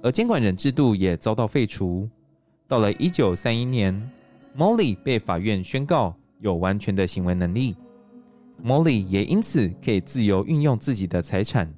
[0.03, 2.07] 而监管人制度也遭到废除。
[2.67, 3.99] 到了一九三一年
[4.55, 7.75] ，Molly 被法院宣告有完全的行为能力
[8.63, 11.73] ，Molly 也因此可以自由运用自己的财产。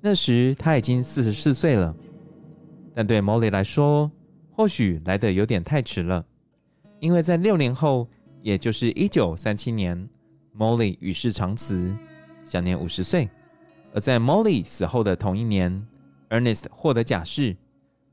[0.00, 1.94] 那时他已经四十四岁了，
[2.96, 4.10] 但对 Molly 来说，
[4.54, 6.24] 或许来得有点太迟了，
[7.00, 8.08] 因为在六年后，
[8.42, 10.08] 也就是一九三七年。
[10.54, 11.96] Molly 与世长辞，
[12.44, 13.26] 享年五十岁。
[13.94, 15.86] 而在 Molly 死后的同一年
[16.28, 17.56] Ernest 获得假释，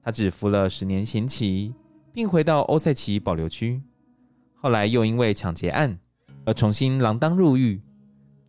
[0.02, 1.74] 他只服了十年刑期，
[2.14, 3.82] 并回到欧塞奇保留区。
[4.56, 6.00] 后来又因为抢劫案
[6.46, 7.82] 而重新锒铛入狱，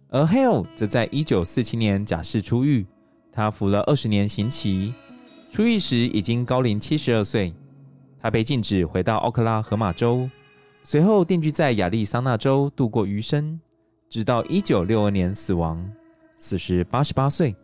[0.08, 2.86] 而 Hale 则在一九四七年假释出狱，
[3.32, 4.94] 他服了二十年刑期，
[5.50, 7.52] 出狱时已经高龄七十二岁。
[8.20, 10.28] 他被禁止回到奥克拉荷马州，
[10.82, 13.58] 随后定居在亚利桑那州度过余生，
[14.08, 15.90] 直到一九六二年死亡，
[16.36, 17.56] 死时八十八岁。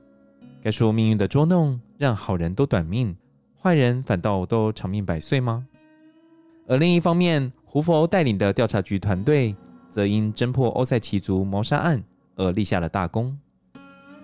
[0.62, 3.14] 该说命运的捉弄让好人都短命，
[3.61, 5.66] 坏人反倒都长命百岁吗？
[6.66, 9.54] 而另一方面，胡佛带领的调查局团队
[9.88, 12.02] 则因侦破欧塞奇族谋杀案
[12.34, 13.38] 而立下了大功，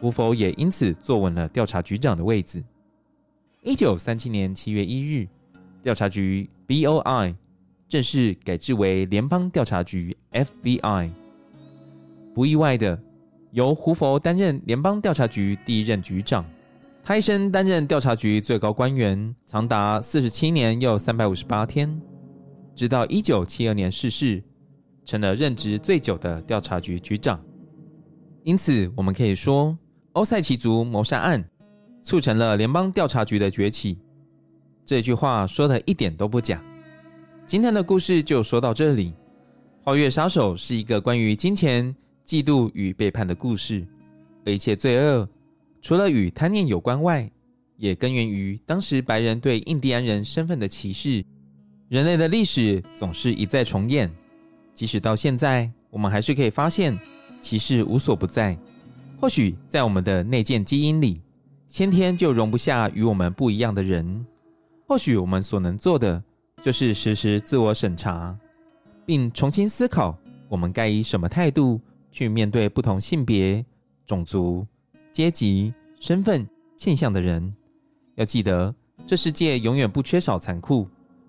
[0.01, 2.65] 胡佛也因此坐稳了调查局长的位置。
[3.63, 5.29] 一九三七年七月一日，
[5.83, 7.35] 调查局 BOI
[7.89, 11.11] 正式改制为联邦调查局 FBI。
[12.35, 12.99] 不意外的，
[13.51, 16.45] 由胡佛担任联邦调查局第一任局长，
[17.03, 22.01] 他一生担任调查局最高官员长达四十七年又三百五十八天。
[22.75, 24.43] 直到一九七二年逝世，
[25.05, 27.39] 成了任职最久的调查局局长。
[28.45, 29.77] 因此，我们可以说，
[30.13, 31.45] 欧塞奇族谋杀案
[32.01, 33.99] 促成了联邦调查局的崛起。
[34.93, 36.63] 这句话说的一点都不假。
[37.47, 39.07] 今天的故事就说到这里。
[39.83, 43.87] 《花月杀手》是一个关于金钱、嫉妒与背叛的故事，
[44.45, 45.27] 而一切罪恶
[45.81, 47.27] 除了与贪念有关外，
[47.79, 51.25] 也根源于当时白人对印第安人身份的歧视。
[51.89, 54.15] 人类的历史总是一再重演，
[54.75, 56.95] 即使到现在，我们还是可以发现
[57.41, 58.55] 歧视无所不在。
[59.19, 61.19] 或许在我们的内建基因里，
[61.67, 64.27] 先天就容不下与我们不一样的人。
[64.93, 66.23] 或许我们所能做的，
[66.61, 68.37] 就是 时时自我审查，
[69.07, 70.15] 并重新思考
[70.51, 71.81] 我们该以什么态度
[72.11, 73.65] 去面对不同性别、
[74.05, 74.67] 种族、
[75.11, 77.55] 阶级、身份、现象的人。
[78.17, 78.75] 要记得，
[79.07, 80.87] 这世界永远不缺少残酷。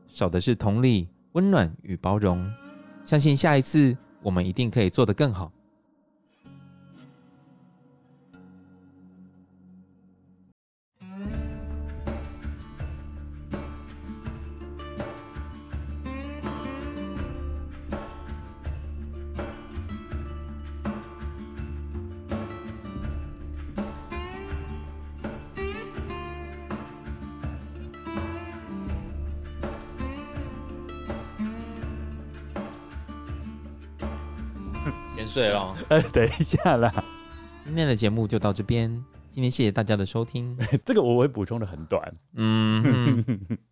[0.09, 2.45] 少的是同理、温暖与包容。
[3.05, 5.49] 相信下一次我们一定可以做得更好。
[35.23, 36.93] 先睡了，呃，等一下啦。
[37.63, 38.89] 今天的节目就到这边。
[39.31, 40.57] 今天谢谢大家的收听。
[40.83, 42.13] 这个我会补充的很短。
[42.33, 43.23] 嗯，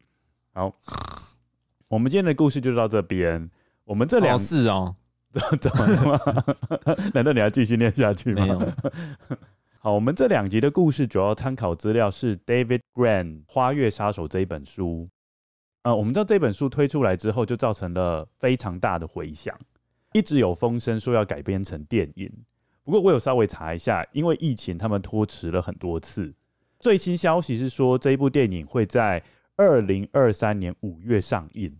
[0.55, 0.73] 好，
[1.89, 3.49] 我们今天的故事就到这边。
[3.83, 4.95] 我们这两是哦，
[5.59, 6.19] 怎么了吗？
[7.13, 8.73] 难道你要继续念下去吗？
[9.79, 15.09] 好，我们这两集的故事主要参考资料是 David Grann《花月杀手》这一本书。
[15.83, 19.53] 呃，我们知道这本书推出来之后，就造成了非常大的回响。
[20.13, 22.31] 一直有风声说要改编成电影，
[22.83, 26.33] 不过我有稍微查一下，因为疫情，他们拖迟了很多次。
[26.79, 29.23] 最新消息是说，这一部电影会在
[29.55, 31.77] 二零二三年五月上映，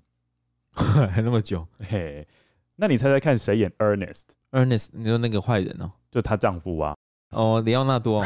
[0.72, 1.68] 还 那么久？
[1.90, 2.28] 嘿，
[2.76, 6.96] 那你猜猜看，谁演 Ernest？Ernest，你说那个坏人哦，就她丈夫啊？
[7.32, 8.24] 哦，里奥纳多，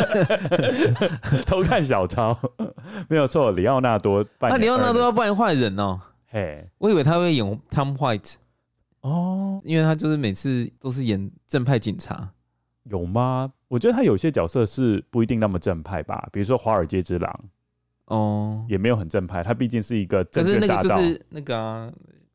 [1.46, 2.36] 偷看小抄，
[3.08, 4.58] 没有错，里奥纳多扮演。
[4.58, 6.00] 那里奥纳多要扮演坏人哦？
[6.26, 8.36] 嘿，我以为他会演 Tom White。
[9.02, 12.32] 哦，因为他就是每次都是演正派警察，
[12.84, 13.52] 有吗？
[13.68, 17.44] 我觉得他有些角色是不一定那么正派吧，比如说《华尔街之狼》，
[18.14, 20.42] 哦，也没有很正派，他毕竟是一个正。
[20.44, 21.92] 可是那个就是那个啊，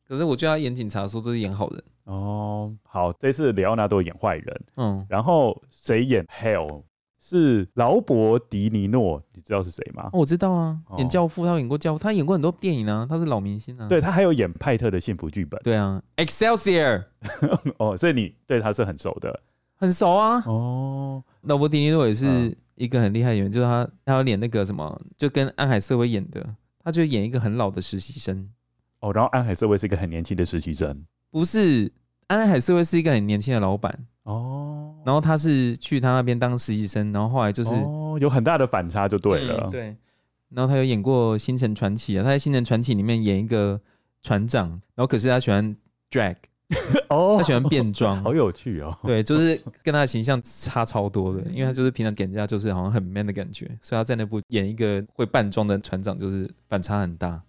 [0.08, 1.84] 可是我觉得他演警察的时候都是演好人。
[2.04, 6.82] 哦，好，这次里奥纳多演坏人，嗯，然后谁演 Hale？
[7.28, 10.04] 是劳勃迪尼诺，你知道是谁吗？
[10.12, 13.88] 哦，我知道啊，演教父，他有演过教父，他演过很多电影啊，他是老明星啊。
[13.88, 15.60] 对，他还有演派特的幸福剧本。
[15.64, 17.06] 对啊，Excelsior。
[17.78, 19.40] 哦，所以你对他是很熟的，
[19.74, 20.40] 很熟啊。
[20.46, 26.46] 哦，劳勃迪尼诺也是一个很厉害的演员，就是他，他要演那个什么，就跟安海瑟薇演的，
[26.84, 28.48] 他就演一个很老的实习生。
[29.00, 31.04] 哦，然后安海瑟薇是一个很年轻的实习生。
[31.32, 31.90] 不是，
[32.28, 34.06] 安海瑟薇是一个很年轻的老板。
[34.26, 39.62] 哦，然后他是去他那边当实习生，然后后来就是哦，有很大的反差就对了。
[39.64, 39.96] 嗯、对，
[40.48, 43.80] 然后他有演过《星辰传奇》啊，他在《星辰传奇》里面演一个
[44.22, 45.76] 船长，然后可是他喜欢
[46.10, 46.34] drag，
[47.08, 48.98] 哦，他喜欢变装，好有趣哦。
[49.06, 57.40] 对，就是跟他的形象差超多的，因为他就是平常给人家就是好像很 man 的感觉，所以他在那部演一个会扮装的船长，就是反差很大。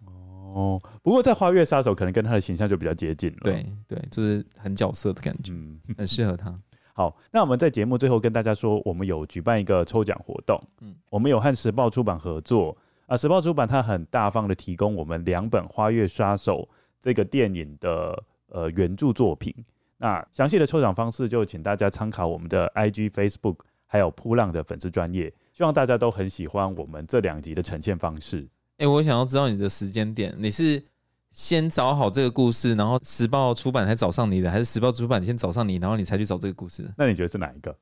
[0.53, 3.37] 哦，不过在《花月杀手》可能跟他的形象就比较接近了。
[3.43, 6.53] 对对，就是很角色的感觉，嗯，很适合他。
[6.97, 10.59] 好，那我们在节目最后跟大家说，我们有举办一个抽奖活动。
[10.81, 12.75] 嗯，我们有和时报出版合作
[13.05, 16.67] 啊，时报出版它很大方的提供我们两本《花月杀手》
[16.99, 19.53] 这个电影的呃原著作品。
[19.99, 25.31] 那详细的抽奖方式就请大家参考我们的 IG、Facebook，还有扑浪的粉丝专业。
[25.53, 28.41] 希望大家都很喜欢我们这两集的呈现方式。
[28.77, 30.83] 哎、欸，我想要知道你的时间点，你是？
[31.31, 36.89] 先找好这个故事，然后时报出版才找上你的，还是时报出版先找上你，然后你才去找这个故事？
[36.97, 37.75] 那你觉得是哪一个？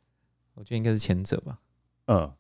[0.56, 1.58] 我觉得应该是前者吧。
[2.08, 2.32] 嗯，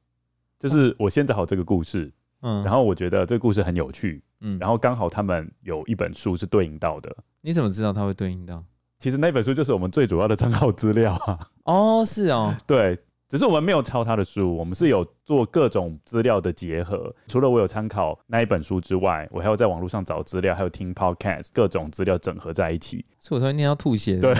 [0.59, 7.15] 就是我先找好这个故事，嗯，然后我觉得这个故事很有趣，嗯，然后刚好他们有一本书是对应到的。
[7.41, 8.63] 你怎么知道它会对应到？
[8.99, 11.49] 其实那本书就是我们最主要的参考资料啊。
[11.63, 12.99] 哦，是哦，对。
[13.27, 17.13] 只是我们没有抄他的书，我们是有做各种资料的结合。
[17.27, 23.03] 除了我有参考那一本书之外，我还要在网络上找资料，还有听 podcast，各种资料整合在一起。
[23.17, 24.17] 所以我才会念到吐血。
[24.17, 24.31] 对，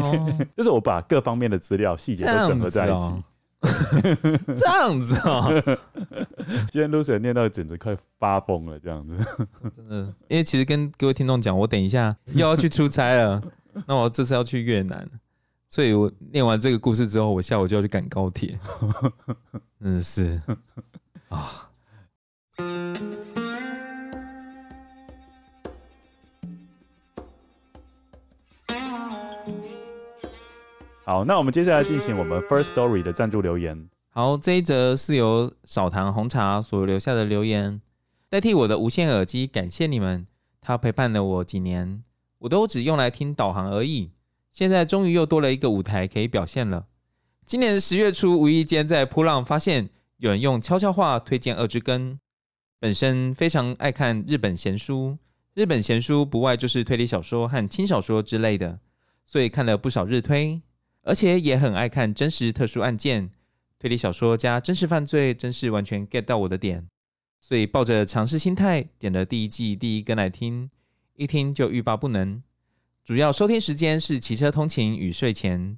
[0.00, 3.24] 哦、就是我把各方面的资料细节都整合在一起。
[4.56, 5.62] 这样子哦、
[6.72, 9.14] 今天 Lucien 念到简直快发疯了，这样子。
[9.76, 13.42] 真的，因为其实跟各位听众讲，我等一下又要去出差了，
[13.86, 15.06] 那我这次要去越南。
[15.70, 18.58] 所以我念完这个故事之后，我下午就要去赶高铁，
[19.78, 20.42] 嗯是
[21.30, 21.70] 啊。
[31.04, 33.88] 好，那我们接下来进行我们 First Story 的赞助留言。
[34.10, 37.80] 好，这一则是由少糖红茶所留下的留言，
[38.28, 40.26] 代替我的无线耳机，感谢你们，
[40.60, 42.02] 它陪伴了我几年，
[42.38, 44.10] 我都只用来听导航而已。
[44.50, 46.86] 现在终于又多了一个舞台可以表现了。
[47.46, 52.12] 今年十月初，无意间在噗浪发现有人用悄悄话推荐《二之根》。
[52.78, 55.18] 本身非常爱看日本闲书，
[55.54, 58.80] 日本闲书不外就是推理小说和轻小说之类的，
[59.26, 60.62] 所以看了不少日推，
[61.02, 63.30] 而且也很爱看真实特殊案件、
[63.78, 66.88] 推理小说加真实犯罪，真是完全 get 到我的点。
[67.38, 70.70] 所以抱着尝试心态，点了第一季第一根来听，
[71.16, 72.42] 一听就欲罢不能。
[73.10, 75.76] 主要收听时间是骑车通勤与睡前，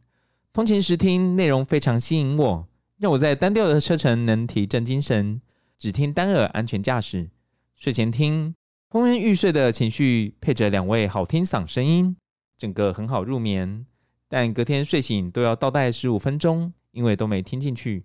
[0.52, 2.68] 通勤时听内容非常吸引我，
[2.98, 5.40] 让我在单调的车程能提振精神。
[5.78, 7.30] 只听单耳安全驾驶，
[7.74, 8.54] 睡前听
[8.90, 12.14] 昏昏欲睡的情绪配着两位好听嗓声音，
[12.58, 13.86] 整个很好入眠。
[14.28, 18.04] 但隔天睡醒都要倒带十五分钟，因为都没听进去。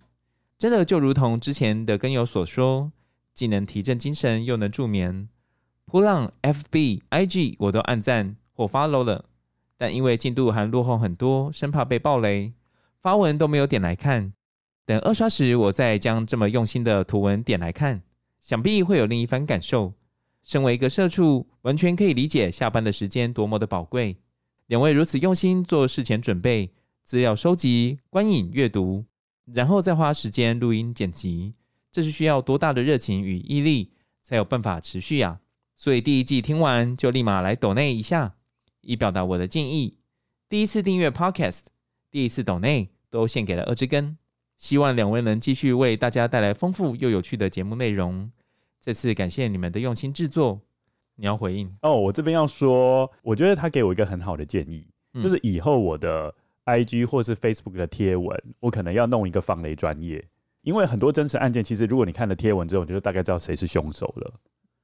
[0.56, 2.92] 真的就如同之前的跟友所说，
[3.34, 5.28] 既能提振精神，又能助眠。
[5.84, 8.37] 波浪 FB IG 我都按赞。
[8.58, 9.26] 我 follow 了，
[9.76, 12.52] 但因为进度还落后很多，生怕被暴雷，
[13.00, 14.32] 发文都没有点来看。
[14.84, 18.02] 等二刷时，我再将这么用心的图文点来看，
[18.40, 19.94] 想必会有另一番感受。
[20.42, 24.16] 身为一个社畜，完全可以理解下班的时间多么的宝贵。
[24.66, 26.72] 两位如此用心做事前准备、
[27.04, 29.04] 资料收集、观影、阅读，
[29.44, 31.54] 然后再花时间录音剪辑，
[31.92, 33.92] 这是需要多大的热情与毅力，
[34.22, 35.38] 才有办法持续呀？
[35.76, 38.34] 所以第一季听完就立马来抖内一下。
[38.80, 39.98] 以表达我的敬意。
[40.48, 41.64] 第一次订阅 Podcast，
[42.10, 44.16] 第一次抖内，都献给了二之根。
[44.56, 48.30] 希望两位能继续为大家带来丰富又有趣的节目内容。
[48.80, 50.60] 再次感谢你们的用心制作。
[51.20, 56.32] 你要回应哦，我这边要说，我觉得他给我一个很好的建议，嗯、就是以后我的
[56.64, 60.24] IG 或是 Facebook 的贴文，我可能要弄一个防雷专业，
[60.62, 64.32] 因为很多真实案件，其实如果你看了贴文之后，你就大概知道谁是凶手了。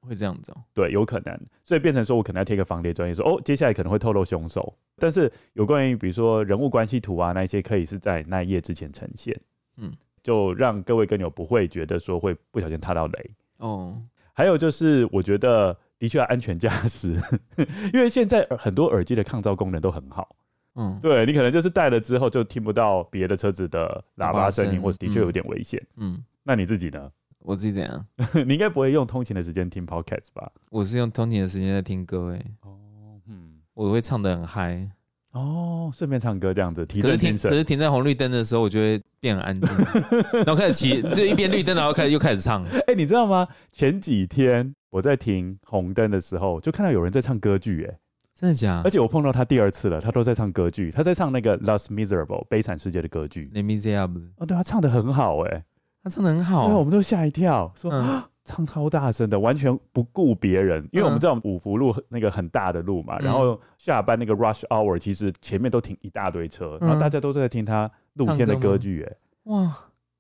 [0.04, 9.38] 会这样子哦，对，有可能，所以变成说我可能要贴个防谍专业，说哦，接下来可能会透露凶手，但是有关于比如说人物关系图啊那些，可以是在那一页之前呈现，
[9.76, 9.92] 嗯，
[10.22, 14.00] 就让各位跟友不会觉得说会不小心踏到雷哦。
[14.32, 17.16] 还有就是我觉得的确要安全驾驶，
[17.94, 20.34] 因为现在很多耳机的抗噪功能都很好，
[20.74, 27.10] 嗯，对，你可能就是戴了之后就听不到别的车子的喇叭声音，或者的确有点危险，嗯，那你自己呢？
[27.44, 28.06] 我自己怎样？
[28.46, 30.50] 你应该不会用通勤的时间听 podcast 吧？
[30.70, 32.42] 我是用通勤的时间在听歌诶。
[32.62, 34.90] 哦，嗯，我会唱的很嗨。
[35.32, 37.50] 哦，顺便唱歌这样子提振精神。
[37.50, 39.76] 可是停在红绿灯的时候，我就会变很安静，
[40.32, 42.64] 然后开始骑，就一边绿灯，然后开始又开始唱。
[42.64, 43.46] 哎、欸，你知道吗？
[43.70, 47.98] 前几天我在停红灯的时候，就看到有人在唱歌剧，哎，
[48.32, 48.82] 真的假的？
[48.84, 53.50] 而且我碰到他第二次了，他都在唱歌剧，他在唱那个《Last Miserables》悲惨世界的歌剧。
[53.52, 54.30] Les Miserables。
[54.36, 55.64] 哦，对，他唱的很好，哎。
[56.04, 69.74] 他唱的很好，对，我们都吓一跳，说、嗯、唱超大声的，完全不顾别人，因为我们知道五福路那个很大的路嘛，嗯、然后下班那个 rush hour，其实前面都停一大堆车，嗯、然后大家都在听他露天的歌剧，哎，哇，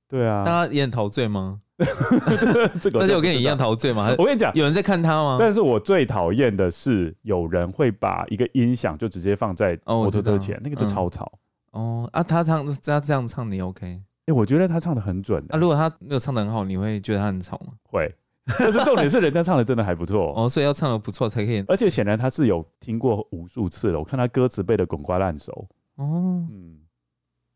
[0.08, 1.60] 对啊，大家也很陶醉吗？
[2.80, 4.14] 这个大家有跟你一样陶醉吗？
[4.16, 5.36] 我跟你讲，有人在看他吗？
[5.38, 11.30] 但是我最讨厌的是有人会把一个音响就直接放在摩托车前，哦、那个就超吵。
[11.72, 14.00] 哦啊，他唱他这样唱你 OK？
[14.26, 15.44] 哎、欸，我觉得他唱的很准。
[15.50, 17.74] 啊，如果他没有唱的很好，你会觉得他很吵吗？
[17.84, 18.14] 会。
[18.58, 21.64] 但是重点是人家唱的真的还不错哦，所以要唱的不错才可以。
[21.66, 25.66] 而且显然他是有听过无数次了，我看他歌词背的滚瓜烂熟。
[25.96, 26.78] 哦，嗯，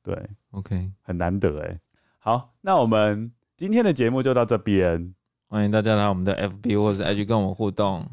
[0.03, 0.19] 对
[0.53, 1.79] ，OK，很难得哎。
[2.19, 5.15] 好，那我们今天的节目就到这边，
[5.49, 8.07] 欢迎大家来我们的 FB 或者是 IG 跟我们互动，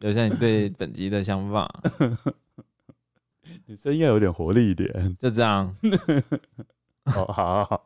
[0.00, 1.68] 留下你对本集的想法。
[3.66, 5.76] 你声音要有点活力一点，就这样。
[7.06, 7.84] 好好好。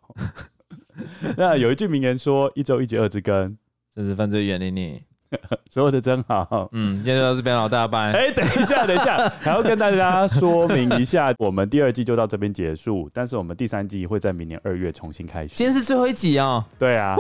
[1.37, 3.57] 那有一句名言说：“一周一集二之更。
[3.95, 5.03] ”这是犯罪远离你，
[5.71, 6.69] 说的真好。
[6.73, 8.13] 嗯，今天就到这边了，大家拜。
[8.13, 15.55] 哎、欸，等一下，等一下，还要跟大家说明一下，我们第二季就到这边结束，但是我们第三季会在明年二月重新开始。
[15.55, 16.65] 今天是最后一集哦。
[16.79, 17.17] 对啊。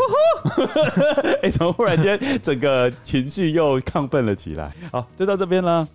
[1.42, 4.72] 哎、欸，怎么忽然间整个情绪又亢奋了起来？
[4.92, 5.86] 好，就到这边了。